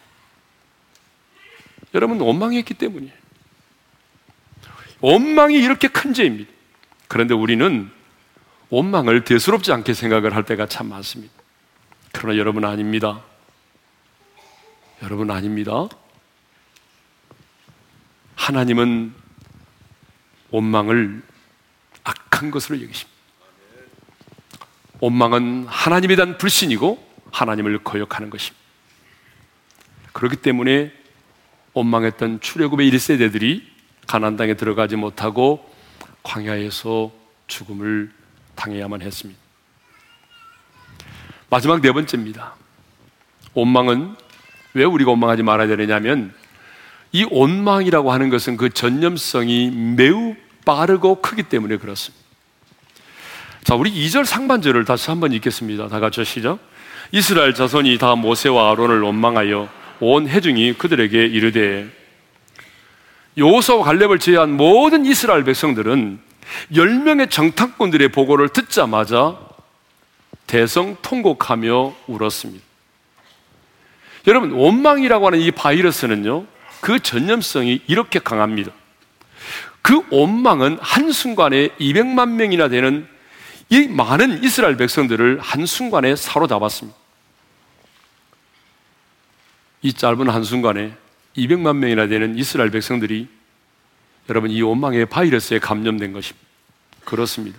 [1.94, 3.21] 여러분 원망했기 때문이에요.
[5.02, 6.50] 원망이 이렇게 큰 죄입니다.
[7.08, 7.90] 그런데 우리는
[8.70, 11.34] 원망을 대수롭지 않게 생각을 할 때가 참 많습니다.
[12.12, 13.22] 그러나 여러분 아닙니다.
[15.02, 15.88] 여러분 아닙니다.
[18.36, 19.12] 하나님은
[20.50, 21.22] 원망을
[22.04, 23.12] 악한 것으로 여기십니다.
[25.00, 28.62] 원망은 하나님에 대한 불신이고 하나님을 거역하는 것입니다.
[30.12, 30.92] 그렇기 때문에
[31.72, 33.71] 원망했던 출애굽의 1세대들이
[34.06, 35.68] 가나안 땅에 들어가지 못하고
[36.22, 37.10] 광야에서
[37.46, 38.10] 죽음을
[38.54, 39.40] 당해야만 했습니다.
[41.50, 42.54] 마지막 네 번째입니다.
[43.54, 44.14] 원망은
[44.74, 46.32] 왜 우리가 원망하지 말아야 되느냐면
[47.12, 50.34] 이 원망이라고 하는 것은 그 전념성이 매우
[50.64, 52.22] 빠르고 크기 때문에 그렇습니다.
[53.64, 55.88] 자, 우리 2절 상반절을 다시 한번 읽겠습니다.
[55.88, 56.58] 다 같이 시작.
[57.12, 59.68] 이스라엘 자손이 다 모세와 아론을 원망하여
[60.00, 61.86] 온 해중이 그들에게 이르되
[63.38, 66.20] 요호수와 갈렙을 제외한 모든 이스라엘 백성들은
[66.72, 69.38] 10명의 정탐꾼들의 보고를 듣자마자
[70.46, 72.64] 대성 통곡하며 울었습니다.
[74.26, 76.46] 여러분, 원망이라고 하는 이 바이러스는요,
[76.80, 78.70] 그 전염성이 이렇게 강합니다.
[79.80, 83.08] 그 원망은 한순간에 200만 명이나 되는
[83.68, 86.96] 이 많은 이스라엘 백성들을 한순간에 사로잡았습니다.
[89.82, 90.92] 이 짧은 한순간에
[91.36, 93.28] 200만 명이나 되는 이스라엘 백성들이
[94.28, 96.46] 여러분 이 원망의 바이러스에 감염된 것입니다.
[97.04, 97.58] 그렇습니다.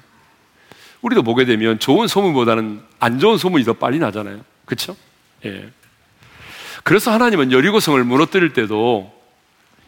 [1.01, 4.39] 우리도 보게 되면 좋은 소문보다는 안 좋은 소문이 더 빨리 나잖아요.
[4.65, 4.95] 그렇죠?
[5.45, 5.69] 예.
[6.83, 9.13] 그래서 하나님은 여리고성을 무너뜨릴 때도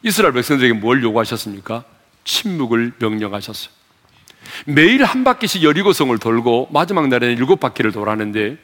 [0.03, 1.83] 이스라엘 백성들에게 뭘 요구하셨습니까?
[2.25, 3.73] 침묵을 명령하셨어요.
[4.65, 8.57] 매일 한 바퀴씩 여리고성을 돌고 마지막 날에는 일곱 바퀴를 돌았는데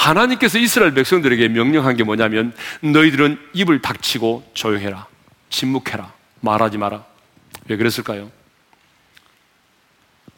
[0.00, 5.06] 하나님께서 이스라엘 백성들에게 명령한 게 뭐냐면 너희들은 입을 닥치고 조용해라.
[5.50, 6.12] 침묵해라.
[6.40, 7.04] 말하지 마라.
[7.68, 8.30] 왜 그랬을까요?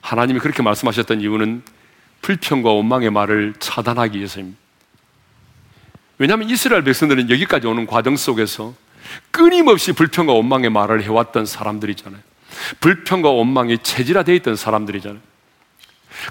[0.01, 1.63] 하나님이 그렇게 말씀하셨던 이유는
[2.23, 4.59] 불평과 원망의 말을 차단하기 위해서입니다.
[6.19, 8.75] 왜냐하면 이스라엘 백성들은 여기까지 오는 과정 속에서
[9.31, 12.21] 끊임없이 불평과 원망의 말을 해왔던 사람들이잖아요.
[12.81, 15.21] 불평과 원망이 체질화되어 있던 사람들이잖아요.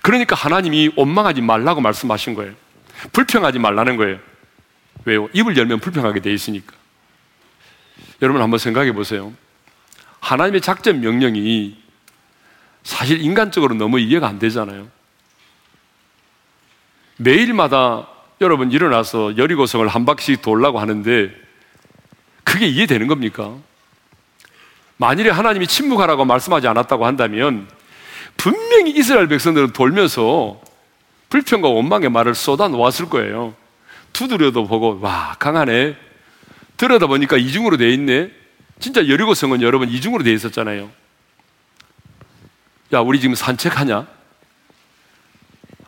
[0.02, 2.54] 그러니까 하나님이 원망하지 말라고 말씀하신 거예요.
[3.12, 4.20] 불평하지 말라는 거예요.
[5.06, 5.30] 왜요?
[5.34, 6.74] 입을 열면 불평하게 돼 있으니까.
[8.22, 9.34] 여러분 한번 생각해 보세요.
[10.20, 11.78] 하나님의 작전 명령이
[12.84, 14.88] 사실 인간적으로 너무 이해가 안 되잖아요.
[17.18, 18.08] 매일마다
[18.42, 21.32] 여러분 일어나서 여리고성을 한 바퀴씩 돌라고 하는데
[22.44, 23.56] 그게 이해되는 겁니까?
[24.98, 27.68] 만일에 하나님이 침묵하라고 말씀하지 않았다고 한다면
[28.38, 30.62] 분명히 이스라엘 백성들은 돌면서
[31.32, 33.56] 불평과 원망의 말을 쏟아 놓았을 거예요.
[34.12, 35.96] 두드려도 보고 와 강하네.
[36.76, 38.30] 들여다 보니까 이중으로 돼 있네.
[38.80, 40.92] 진짜 여리고성은 여러분 이중으로 돼 있었잖아요.
[42.94, 44.08] 야 우리 지금 산책하냐?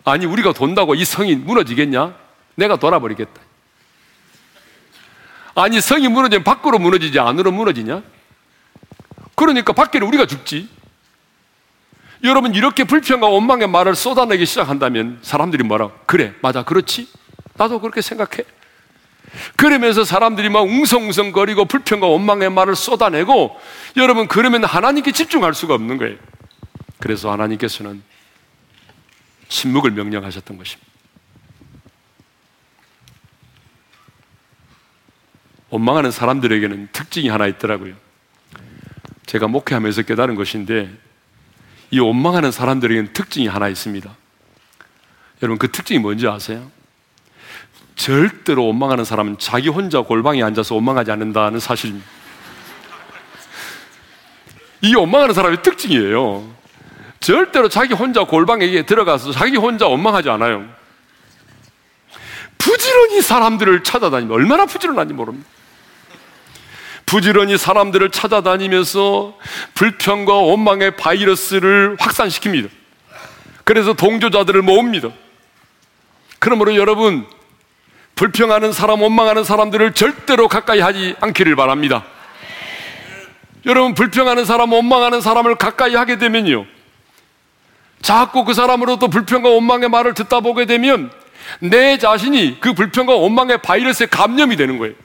[0.06, 2.16] 아니 우리가 돈다고 이 성이 무너지겠냐?
[2.56, 3.42] 내가 돌아버리겠다.
[5.56, 8.02] 아니 성이 무너지면 밖으로 무너지지 안으로 무너지냐?
[9.36, 10.70] 그러니까 밖에는 우리가 죽지.
[12.24, 15.92] 여러분 이렇게 불평과 원망의 말을 쏟아내기 시작한다면 사람들이 뭐라?
[16.06, 17.10] 그래, 맞아, 그렇지.
[17.56, 18.46] 나도 그렇게 생각해.
[19.58, 23.60] 그러면서 사람들이 막 웅성웅성거리고 불평과 원망의 말을 쏟아내고
[23.98, 26.18] 여러분 그러면 하나님께 집중할 수가 없는 거예요.
[27.00, 28.02] 그래서 하나님께서는
[29.50, 30.92] 침묵을 명령하셨던 것입니다.
[35.70, 37.96] 원망하는 사람들에게는 특징이 하나 있더라고요.
[39.26, 40.92] 제가 목회하면서 깨달은 것인데
[41.94, 44.10] 이 원망하는 사람들에게는 특징이 하나 있습니다.
[45.44, 46.72] 여러분 그 특징이 뭔지 아세요?
[47.96, 52.08] 절대로 원망하는 사람은 자기 혼자 골방에 앉아서 원망하지 않는다는 사실입니다.
[54.82, 56.52] 이 원망하는 사람의 특징이에요.
[57.20, 60.68] 절대로 자기 혼자 골방에 들어가서 자기 혼자 원망하지 않아요.
[62.58, 65.48] 부지런히 사람들을 찾아다니면 얼마나 부지런한지 모릅니다.
[67.14, 69.38] 부지런히 사람들을 찾아다니면서
[69.76, 72.70] 불평과 원망의 바이러스를 확산시킵니다.
[73.64, 75.10] 그래서 동조자들을 모읍니다.
[76.40, 77.28] 그러므로 여러분,
[78.16, 82.04] 불평하는 사람, 원망하는 사람들을 절대로 가까이 하지 않기를 바랍니다.
[83.68, 86.66] 여러분, 불평하는 사람, 원망하는 사람을 가까이 하게 되면요.
[88.02, 91.12] 자꾸 그 사람으로부터 불평과 원망의 말을 듣다 보게 되면
[91.60, 94.96] 내 자신이 그 불평과 원망의 바이러스에 감염이 되는 거예요.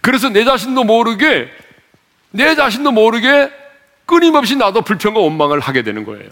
[0.00, 1.48] 그래서 내 자신도 모르게,
[2.30, 3.50] 내 자신도 모르게
[4.04, 6.30] 끊임없이 나도 불평과 원망을 하게 되는 거예요.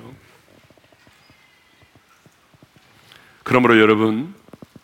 [3.43, 4.35] 그러므로 여러분,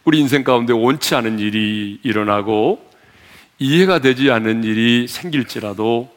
[0.05, 2.91] 우리 인생 가운데 원치 않은 일이 일어나고
[3.59, 6.11] 이해가 되지 않는 일이 생길지라도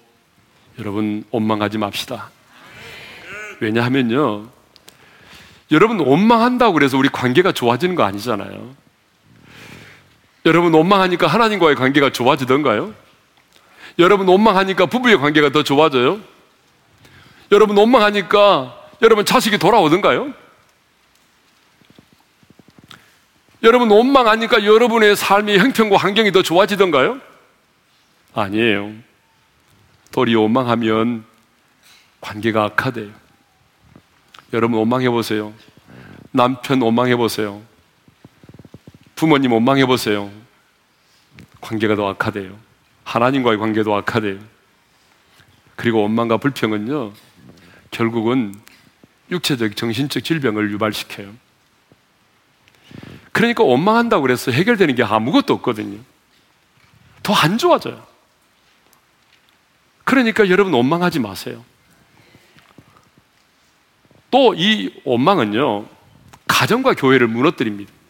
[0.80, 2.32] 여러분 원망하지 맙시다.
[3.60, 4.48] 왜냐하면요.
[5.72, 8.76] 여러분 원망한다고 그래서 우리 관계가 좋아지는 거 아니잖아요.
[10.46, 12.94] 여러분 원망하니까 하나님과의 관계가 좋아지던가요?
[14.00, 16.20] 여러분 원망하니까 부부의 관계가 더 좋아져요?
[17.52, 20.34] 여러분 원망하니까 여러분 자식이 돌아오던가요?
[23.62, 27.20] 여러분 원망하니까 여러분의 삶의 형편과 환경이 더 좋아지던가요?
[28.34, 28.92] 아니에요.
[30.12, 31.24] 도리 원망하면
[32.20, 33.12] 관계가 악화돼요.
[34.52, 35.54] 여러분 원망해 보세요.
[36.32, 37.62] 남편 원망해 보세요.
[39.24, 40.30] 부모님 원망해 보세요.
[41.62, 42.60] 관계가 더 악화돼요.
[43.06, 44.38] 하나님과의 관계도 악화돼요.
[45.78, 47.14] 그리고 원망과 불평은요,
[47.90, 48.54] 결국은
[49.32, 51.34] 육체적, 정신적 질병을 유발시켜요.
[53.32, 56.00] 그러니까 원망한다고 그래서 해결되는 게 아무것도 없거든요.
[57.24, 58.06] 더 안 좋아져요.
[60.04, 61.64] 그러니까 여러분 원망하지 마세요.
[64.30, 65.86] 또 이 원망은요,
[66.46, 68.03] 가정과 교회를 무너뜨립니다.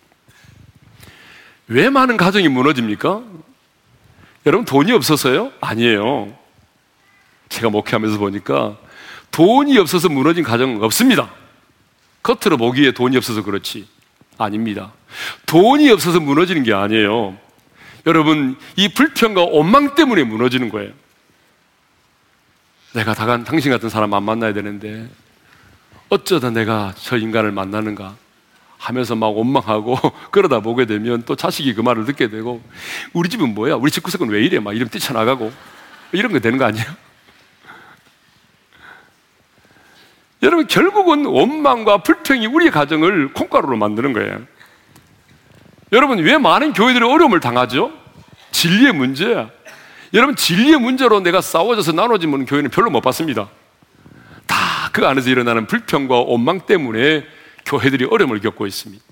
[1.67, 3.23] 왜 많은 가정이 무너집니까?
[4.45, 5.51] 여러분 돈이 없어서요?
[5.61, 6.33] 아니에요.
[7.49, 8.77] 제가 목회하면서 보니까
[9.31, 11.31] 돈이 없어서 무너진 가정은 없습니다.
[12.21, 13.87] 겉으로 보기에 돈이 없어서 그렇지.
[14.37, 14.91] 아닙니다.
[15.45, 17.37] 돈이 없어서 무너지는 게 아니에요.
[18.05, 20.91] 여러분, 이 불평과 원망 때문에 무너지는 거예요.
[22.93, 25.09] 내가 당신 같은 사람 안 만나야 되는데
[26.09, 28.15] 어쩌다 내가 저 인간을 만나는가
[28.83, 29.97] 하면서 막 원망하고
[30.31, 32.61] 그러다 보게 되면 또 자식이 그 말을 듣게 되고
[33.13, 33.75] 우리 집은 뭐야?
[33.75, 34.59] 우리 집 구석은 왜 이래?
[34.59, 35.51] 막 이름 뛰쳐나가고
[36.11, 36.85] 이런 거 되는 거 아니에요?
[40.43, 44.41] 여러분 결국은 원망과 불평이 우리 가정을 콩가루로 만드는 거예요.
[45.93, 47.93] 여러분 왜 많은 교회들이 어려움을 당하죠?
[48.51, 49.49] 진리의 문제야.
[50.13, 53.47] 여러분 진리의 문제로 내가 싸워져서 나눠지는 교회는 별로 못 봤습니다.
[54.45, 57.25] 다 그 안에서 일어나는 불평과 원망 때문에
[57.65, 59.03] 교회들이 어려움을 겪고 있습니다.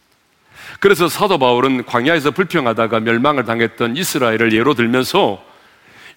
[0.80, 5.44] 그래서 사도 바울은 광야에서 불평하다가 멸망을 당했던 이스라엘을 예로 들면서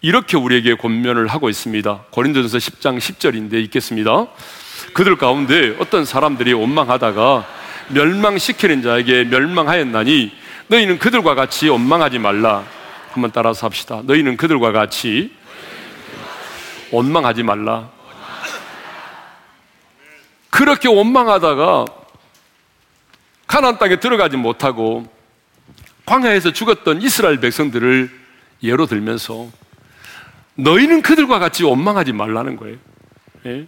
[0.00, 2.04] 이렇게 우리에게 권면을 하고 있습니다.
[2.10, 4.26] 고린도전서 10장 10절인데 읽겠습니다.
[4.92, 7.46] 그들 가운데 어떤 사람들이 원망하다가
[7.88, 10.32] 멸망시키는 자에게 멸망하였나니
[10.68, 12.64] 너희는 그들과 같이 원망하지 말라.
[13.12, 14.02] 한번 따라서 합시다.
[14.04, 15.32] 너희는 그들과 같이
[16.90, 17.88] 원망하지 말라.
[20.50, 21.84] 그렇게 원망하다가
[23.46, 25.06] 가나안 땅에 들어가지 못하고
[26.06, 28.10] 광야에서 죽었던 이스라엘 백성들을
[28.62, 29.48] 예로 들면서
[30.56, 32.76] 너희는 그들과 같이 원망하지 말라는 거예요.
[33.46, 33.66] 예?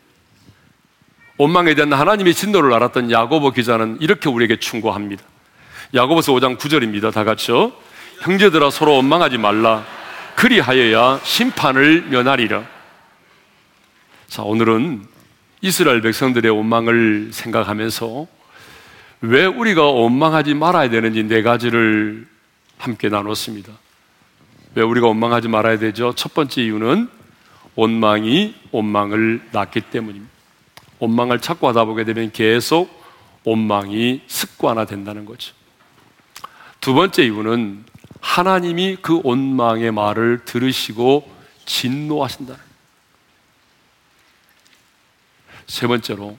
[1.38, 5.22] 원망에 대한 하나님의 진노를 알았던 야고보 기자는 이렇게 우리에게 충고합니다.
[5.94, 7.12] 야고보서 5장 9절입니다.
[7.12, 7.72] 다 같이요.
[8.20, 9.84] 형제들아 서로 원망하지 말라.
[10.36, 12.64] 그리하여야 심판을 면하리라.
[14.28, 15.06] 자, 오늘은
[15.60, 18.26] 이스라엘 백성들의 원망을 생각하면서
[19.26, 22.28] 왜 우리가 원망하지 말아야 되는지 네 가지를
[22.78, 23.72] 함께 나눴습니다.
[24.76, 26.12] 왜 우리가 원망하지 말아야 되죠?
[26.14, 27.08] 첫 번째 이유는
[27.74, 30.32] 원망이 원망을 낳기 때문입니다.
[31.00, 32.88] 원망을 찾고 하다 보게 되면 계속
[33.42, 35.54] 원망이 습관화된다는 거죠.
[36.80, 37.84] 두 번째 이유는
[38.20, 41.28] 하나님이 그 원망의 말을 들으시고
[41.64, 42.56] 진노하신다.
[45.66, 46.38] 세 번째로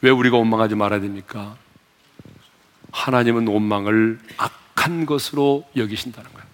[0.00, 1.56] 왜 우리가 원망하지 말아야 됩니까?
[2.92, 6.46] 하나님은 원망을 악한 것으로 여기신다는 거예요.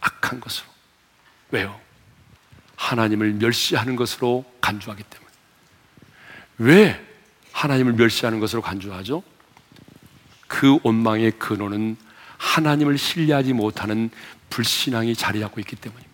[0.00, 0.68] 악한 것으로.
[1.50, 1.80] 왜요?
[2.76, 5.30] 하나님을 멸시하는 것으로 간주하기 때문에.
[6.58, 7.06] 왜
[7.52, 9.22] 하나님을 멸시하는 것으로 간주하죠?
[10.48, 11.96] 그 원망의 근원은
[12.36, 14.10] 하나님을 신뢰하지 못하는
[14.50, 16.12] 불신앙이 자리 잡고 있기 때문입니다.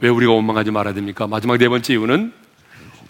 [0.00, 1.26] 왜 우리가 원망하지 말아야 됩니까?
[1.26, 2.43] 마지막 네 번째 이유는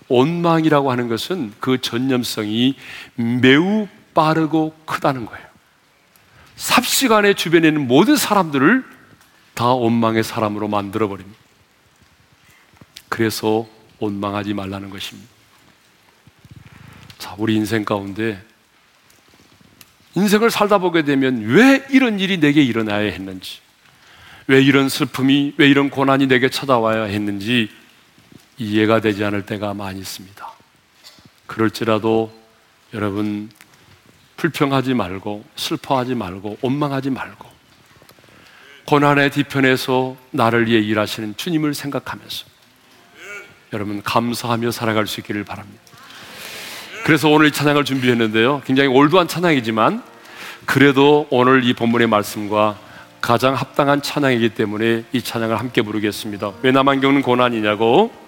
[0.09, 2.75] 원망이라고 하는 것은 그 전념성이
[3.15, 5.45] 매우 빠르고 크다는 거예요.
[6.57, 8.85] 삽시간에 주변에 있는 모든 사람들을
[9.55, 11.39] 다 원망의 사람으로 만들어 버립니다.
[13.09, 13.67] 그래서
[13.99, 15.29] 원망하지 말라는 것입니다.
[17.19, 18.43] 자, 우리 인생 가운데
[20.15, 23.61] 인생을 살다 보게 되면 왜 이런 일이 내게 일어나야 했는지,
[24.47, 27.71] 왜 이런 슬픔이, 왜 이런 고난이 내게 찾아와야 했는지
[28.59, 30.53] 이해가 되지 않을 때가 많이 있습니다.
[31.47, 32.33] 그럴지라도
[32.93, 33.51] 여러분
[34.37, 37.55] 불평하지 말고 슬퍼하지 말고 원망하지 말고
[38.87, 42.47] 고난의 뒤편에서 나를 위해 일하시는 주님을 생각하면서
[43.73, 45.81] 여러분 감사하며 살아갈 수 있기를 바랍니다.
[47.05, 48.63] 그래서 오늘 이 찬양을 준비했는데요.
[48.65, 50.03] 굉장히 올드한 찬양이지만
[50.65, 52.79] 그래도 오늘 이 본문의 말씀과
[53.21, 56.53] 가장 합당한 찬양이기 때문에 이 찬양을 함께 부르겠습니다.
[56.63, 58.24] 왜 나만 겪는 고난이냐고?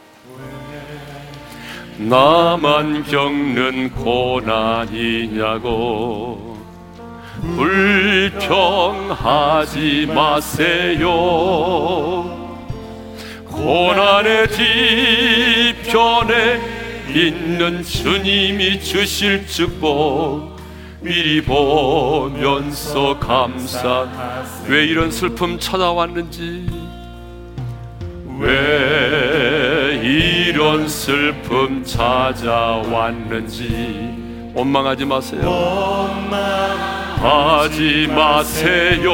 [1.98, 5.26] 나만 겪는 고난이냐고.
[8.76, 11.10] 불평하지 마세요.
[13.46, 14.48] 고난의
[15.74, 16.60] 뒤편에
[17.14, 20.56] 있는 주님이 주실 축복
[21.00, 24.06] 미리 보면서 감사
[24.68, 26.66] 왜 이런 슬픔 찾아왔는지.
[28.38, 33.62] 왜이 런 슬픔 찾아왔는지
[34.54, 35.42] 원망하지 마세요.
[37.20, 39.12] 원망하지 마세요.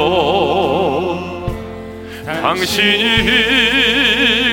[2.25, 3.25] 당신이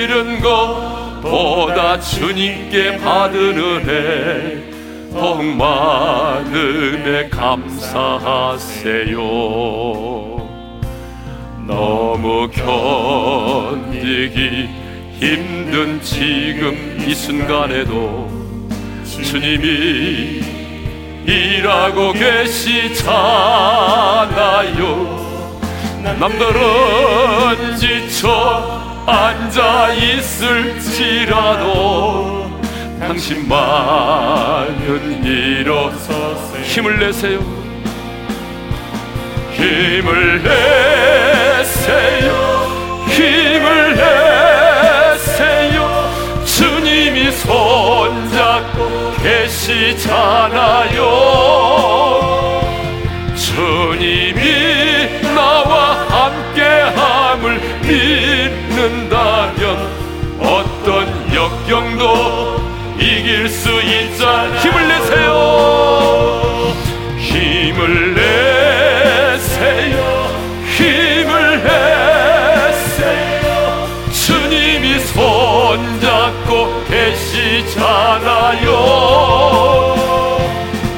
[0.02, 4.70] 잃은 것보다 주님께 받은 은혜
[5.14, 9.18] 더욱 많음에 감사하세요.
[11.68, 12.50] 너무
[13.80, 14.79] 견디기
[15.20, 18.32] 힘든 지금 이 순간에도
[19.04, 20.42] 주님이
[21.26, 23.10] 일하고 계시잖아요.
[26.20, 31.60] 남들은 지쳐 앉아 있을지라도
[33.02, 34.06] 당신만은
[35.26, 37.40] 일어서서 힘을 내세요.
[39.52, 41.90] 힘을 내세요.
[43.10, 44.39] 힘을 내세요
[47.50, 51.00] 손잡고 계시잖아요.
[53.36, 59.64] 주님이 나와 함께함을 믿는다면
[60.40, 62.70] 어떤 역경도
[63.00, 64.79] 이길 수 내세요
[78.50, 80.38] 계시잖아요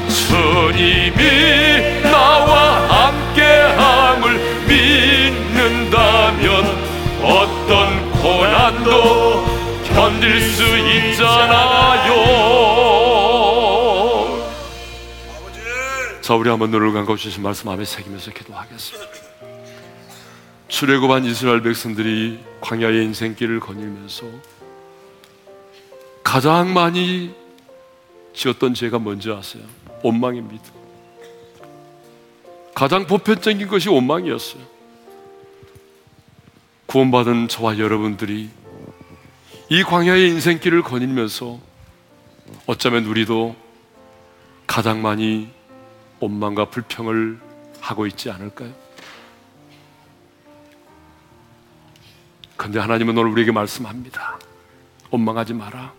[0.08, 6.48] 주님이 나와 함께함을 믿는다면
[7.22, 9.44] 어떤 고난도
[9.84, 12.12] 견딜 수 있잖아요.
[16.22, 19.12] 자, 우리 한번 눈을 감고 주신 말씀 마음에 새기면서 기도하겠습니다.
[20.68, 24.24] 출애굽한 이스라엘 백성들이 광야의 인생길을 거닐면서
[26.22, 27.41] 가장 많이
[28.34, 29.62] 지었던 죄가 뭔지 아세요?
[30.02, 30.64] 원망입니다.
[32.74, 34.62] 가장 보편적인 것이 원망이었어요.
[36.86, 38.50] 구원받은 저와 여러분들이
[39.68, 41.58] 이 광야의 인생길을 거닐면서
[42.66, 43.56] 어쩌면 우리도
[44.66, 45.48] 가장 많이
[46.20, 47.40] 원망과 불평을
[47.80, 48.72] 하고 있지 않을까요?
[52.56, 54.38] 근데 하나님은 오늘 우리에게 말씀합니다.
[55.10, 55.92] 원망하지 마라.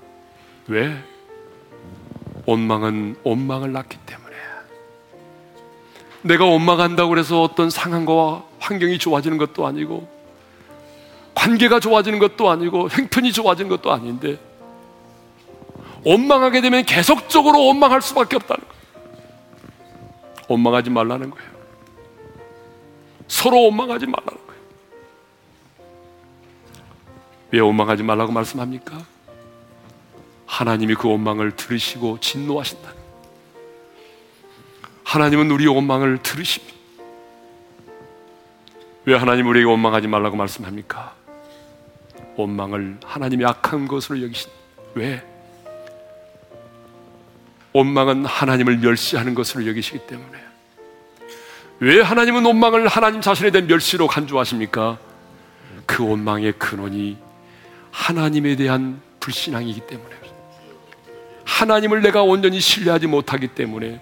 [0.68, 1.04] 왜?
[2.46, 4.36] 원망은 원망을 낳기 때문에.
[6.22, 10.08] 내가 원망한다고 해서 어떤 상황과 환경이 좋아지는 것도 아니고,
[11.36, 14.40] 관계가 좋아지는 것도 아니고, 행편이 좋아지는 것도 아닌데,
[16.06, 18.84] 원망하게 되면 계속적으로 원망할 수밖에 없다는 거예요.
[20.48, 21.54] 원망하지 말라는 거예요.
[23.28, 24.62] 서로 원망하지 말라는 거예요.
[27.52, 29.13] 왜 원망하지 말라고 말씀합니까?
[30.54, 32.94] 하나님이 그 원망을 들으시고 진노하신다.
[35.04, 36.76] 하나님은 우리 원망을 들으십니다.
[39.06, 41.16] 왜 하나님 우리에게 원망하지 말라고 말씀합니까?
[42.36, 44.56] 원망을 하나님이 악한 것으로 여기신다.
[44.94, 45.24] 왜?
[47.74, 50.38] 원망은 하나님을 멸시하는 것으로 여기시기 때문에
[51.80, 55.00] 왜 하나님은 원망을 하나님 자신에 대한 멸시로 간주하십니까?
[55.88, 57.18] 그 원망의 근원이
[57.90, 60.23] 하나님에 대한 불신앙이기 때문에
[61.54, 64.02] 하나님을 내가 온전히 신뢰하지 못하기 때문에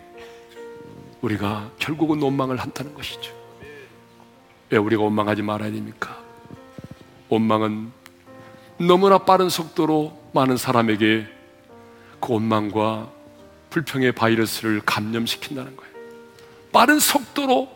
[1.20, 3.34] 우리가 결국은 원망을 한다는 것이죠.
[4.70, 6.18] 왜 우리가 원망하지 말아야 됩니까?
[7.28, 7.92] 원망은
[8.78, 11.28] 너무나 빠른 속도로 많은 사람에게
[12.22, 13.12] 그 원망과
[13.70, 15.92] 불평의 바이러스를 감염시킨다는 거예요.
[16.72, 17.70] 빠른 속도로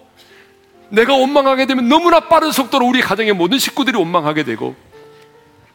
[0.90, 4.74] 내가 원망하게 되면 너무나 빠른 속도로 우리 가정의 모든 식구들이 원망하게 되고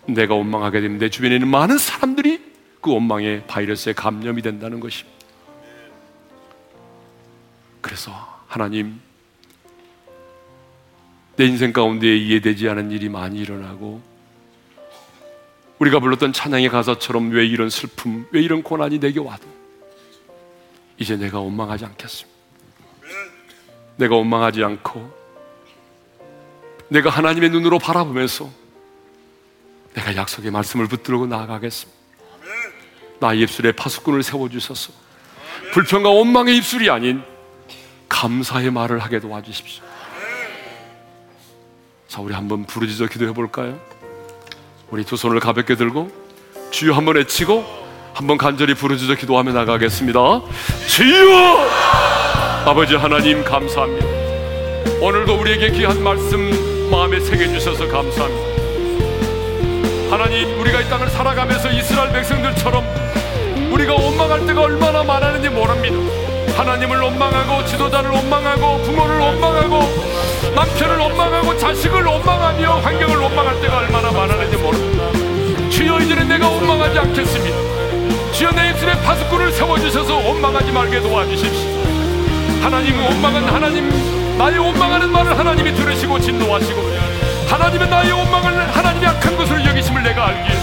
[0.06, 2.49] 내가 원망하게 되면 내 주변에 있는 많은 사람들이
[2.80, 5.18] 그 원망의 바이러스에 감염이 된다는 것입니다.
[7.80, 8.12] 그래서
[8.46, 9.00] 하나님
[11.36, 14.00] 내 인생 가운데 이해되지 않은 일이 많이 일어나고
[15.78, 19.46] 우리가 불렀던 찬양의 가사처럼 왜 이런 슬픔, 왜 이런 고난이 내게 와도
[20.98, 22.38] 이제 내가 원망하지 않겠습니다.
[23.96, 25.20] 내가 원망하지 않고
[26.88, 28.50] 내가 하나님의 눈으로 바라보면서
[29.94, 31.99] 내가 약속의 말씀을 붙들고 나아가겠습니다.
[33.20, 34.92] 나의 입술에 파수꾼을 세워주셔서
[35.72, 37.22] 불평과 원망의 입술이 아닌
[38.08, 39.84] 감사의 말을 하게 도와주십시오.
[42.08, 43.78] 자, 우리 한번 부르짖어 기도해 볼까요?
[44.90, 46.10] 우리 두 손을 가볍게 들고
[46.72, 47.64] 주여 한번 외치고
[48.14, 50.18] 한번 간절히 부르짖어 기도하며 나가겠습니다.
[50.88, 51.68] 주여!
[52.66, 54.06] 아버지 하나님 감사합니다.
[55.00, 58.59] 오늘도 우리에게 귀한 말씀 마음에 새겨 주셔서 감사합니다.
[60.10, 62.84] 하나님, 우리가 이 땅을 살아가면서 이스라엘 백성들처럼
[63.70, 65.96] 우리가 원망할 때가 얼마나 많았는지 모릅니다.
[66.56, 69.80] 하나님을 원망하고 지도자를 원망하고 부모를 원망하고
[70.52, 75.70] 남편을 원망하고 자식을 원망하며 환경을 원망할 때가 얼마나 많았는지 모릅니다.
[75.70, 77.56] 주여 이제는 내가 원망하지 않겠습니다.
[78.32, 81.70] 주여 내 입술에 파수꾼을 세워주셔서 원망하지 말게 도와주십시오.
[82.62, 86.80] 하나님은 원망은 하나님 나의 원망하는 말을 하나님이 들으시고 진노하시고
[87.50, 90.56] 하나님은 나의 원망을 하나님이 악한 것으로 여기심을 내가 알기에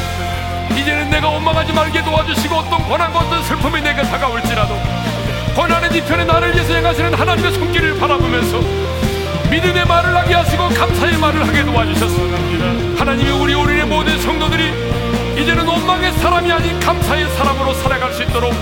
[0.79, 4.73] 이제는 내가 원망하지 말게 도와주시고 어떤 고난과 어떤 슬픔이 내게 다가올지라도
[5.53, 8.61] 고난의 뒤편에 나를 위해서 행하시는 하나님의 손길을 바라보면서
[9.49, 14.71] 믿음의 말을 하게 하시고 감사의 말을 하게 도와주셨습니다 하나님이 우리 우리의 모든 성도들이
[15.41, 18.53] 이제는 원망의 사람이 아닌 감사의 사람으로 살아갈 수 있도록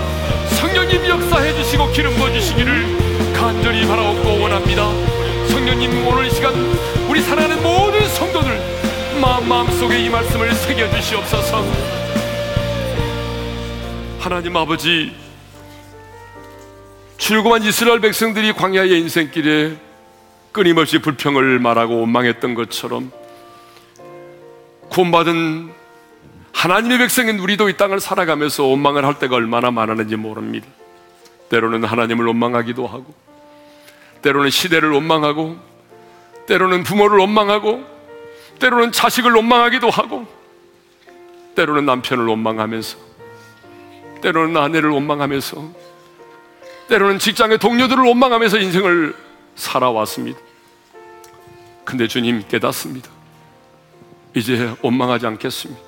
[0.58, 4.90] 성령님 역사해 주시고 기름 부어 주시기를 간절히 바라옵고 원합니다.
[5.50, 6.54] 성령님 오늘 이 시간
[7.16, 8.60] 우리 사랑하는 모든 성도들
[9.22, 11.64] 마음 마음속에 이 말씀을 새겨 주시옵소서
[14.20, 15.16] 하나님 아버지
[17.16, 19.78] 출고한 이스라엘 백성들이 광야의 인생길에
[20.52, 23.14] 끊임없이 불평을 말하고 원망했던 것처럼
[24.90, 25.72] 구원받은
[26.52, 30.68] 하나님의 백성인 우리도 이 땅을 살아가면서 원망을 할 때가 얼마나 많았는지 모릅니다.
[31.48, 33.14] 때로는 하나님을 원망하기도 하고,
[34.22, 35.75] 때로는 시대를 원망하고,
[36.48, 37.84] 때로는 부모를 원망하고,
[38.60, 40.26] 때로는 자식을 원망하기도 하고,
[41.56, 42.98] 때로는 남편을 원망하면서,
[44.22, 45.86] 때로는 아내를 원망하면서,
[46.88, 49.16] 때로는 직장의 동료들을 원망하면서 인생을
[49.56, 50.40] 살아왔습니다.
[51.84, 53.10] 근데 주님 깨닫습니다.
[54.36, 55.82] 이제 원망하지 않겠습니다.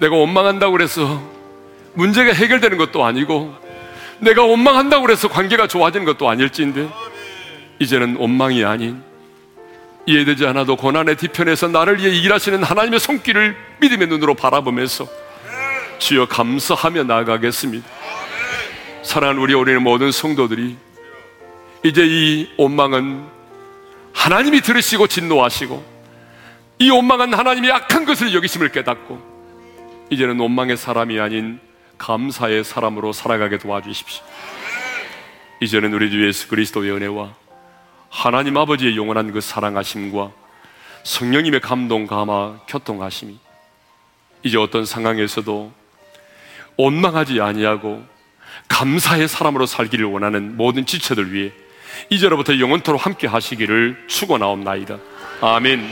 [0.00, 1.22] 내가 원망한다고 그래서
[1.94, 3.54] 문제가 해결되는 것도 아니고
[4.18, 6.88] 내가 원망한다고 그래서 관계가 좋아지는 것도 아닐지인데
[7.78, 9.02] 이제는 원망이 아닌
[10.06, 15.06] 이해되지 않아도 고난의 뒤편에서 나를 위해 일하시는 하나님의 손길을 믿음의 눈으로 바라보면서
[15.98, 17.86] 주여 감사하며 나아가겠습니다.
[19.02, 20.76] 사랑하는 우리 어린이 모든 성도들이
[21.84, 23.24] 이제 이 원망은
[24.12, 25.94] 하나님이 들으시고 진노하시고
[26.80, 29.34] 이 원망은 하나님이 악한 것을 여기심을 깨닫고
[30.10, 31.60] 이제는 원망의 사람이 아닌
[31.98, 34.22] 감사의 사람으로 살아가게 도와주십시오.
[35.60, 37.34] 이제는 우리 주 예수 그리스도의 은혜와
[38.14, 40.30] 하나님 아버지의 영원한 그 사랑하심과
[41.02, 43.36] 성령님의 감동, 감화, 교통하심이
[44.44, 45.72] 이제 어떤 상황에서도
[46.76, 48.04] 원망하지 아니하고
[48.68, 51.50] 감사의 사람으로 살기를 원하는 모든 지체들 위해
[52.08, 54.96] 이제로부터 영원토록 함께 하시기를 축원하옵나이다.
[55.40, 55.82] 아멘.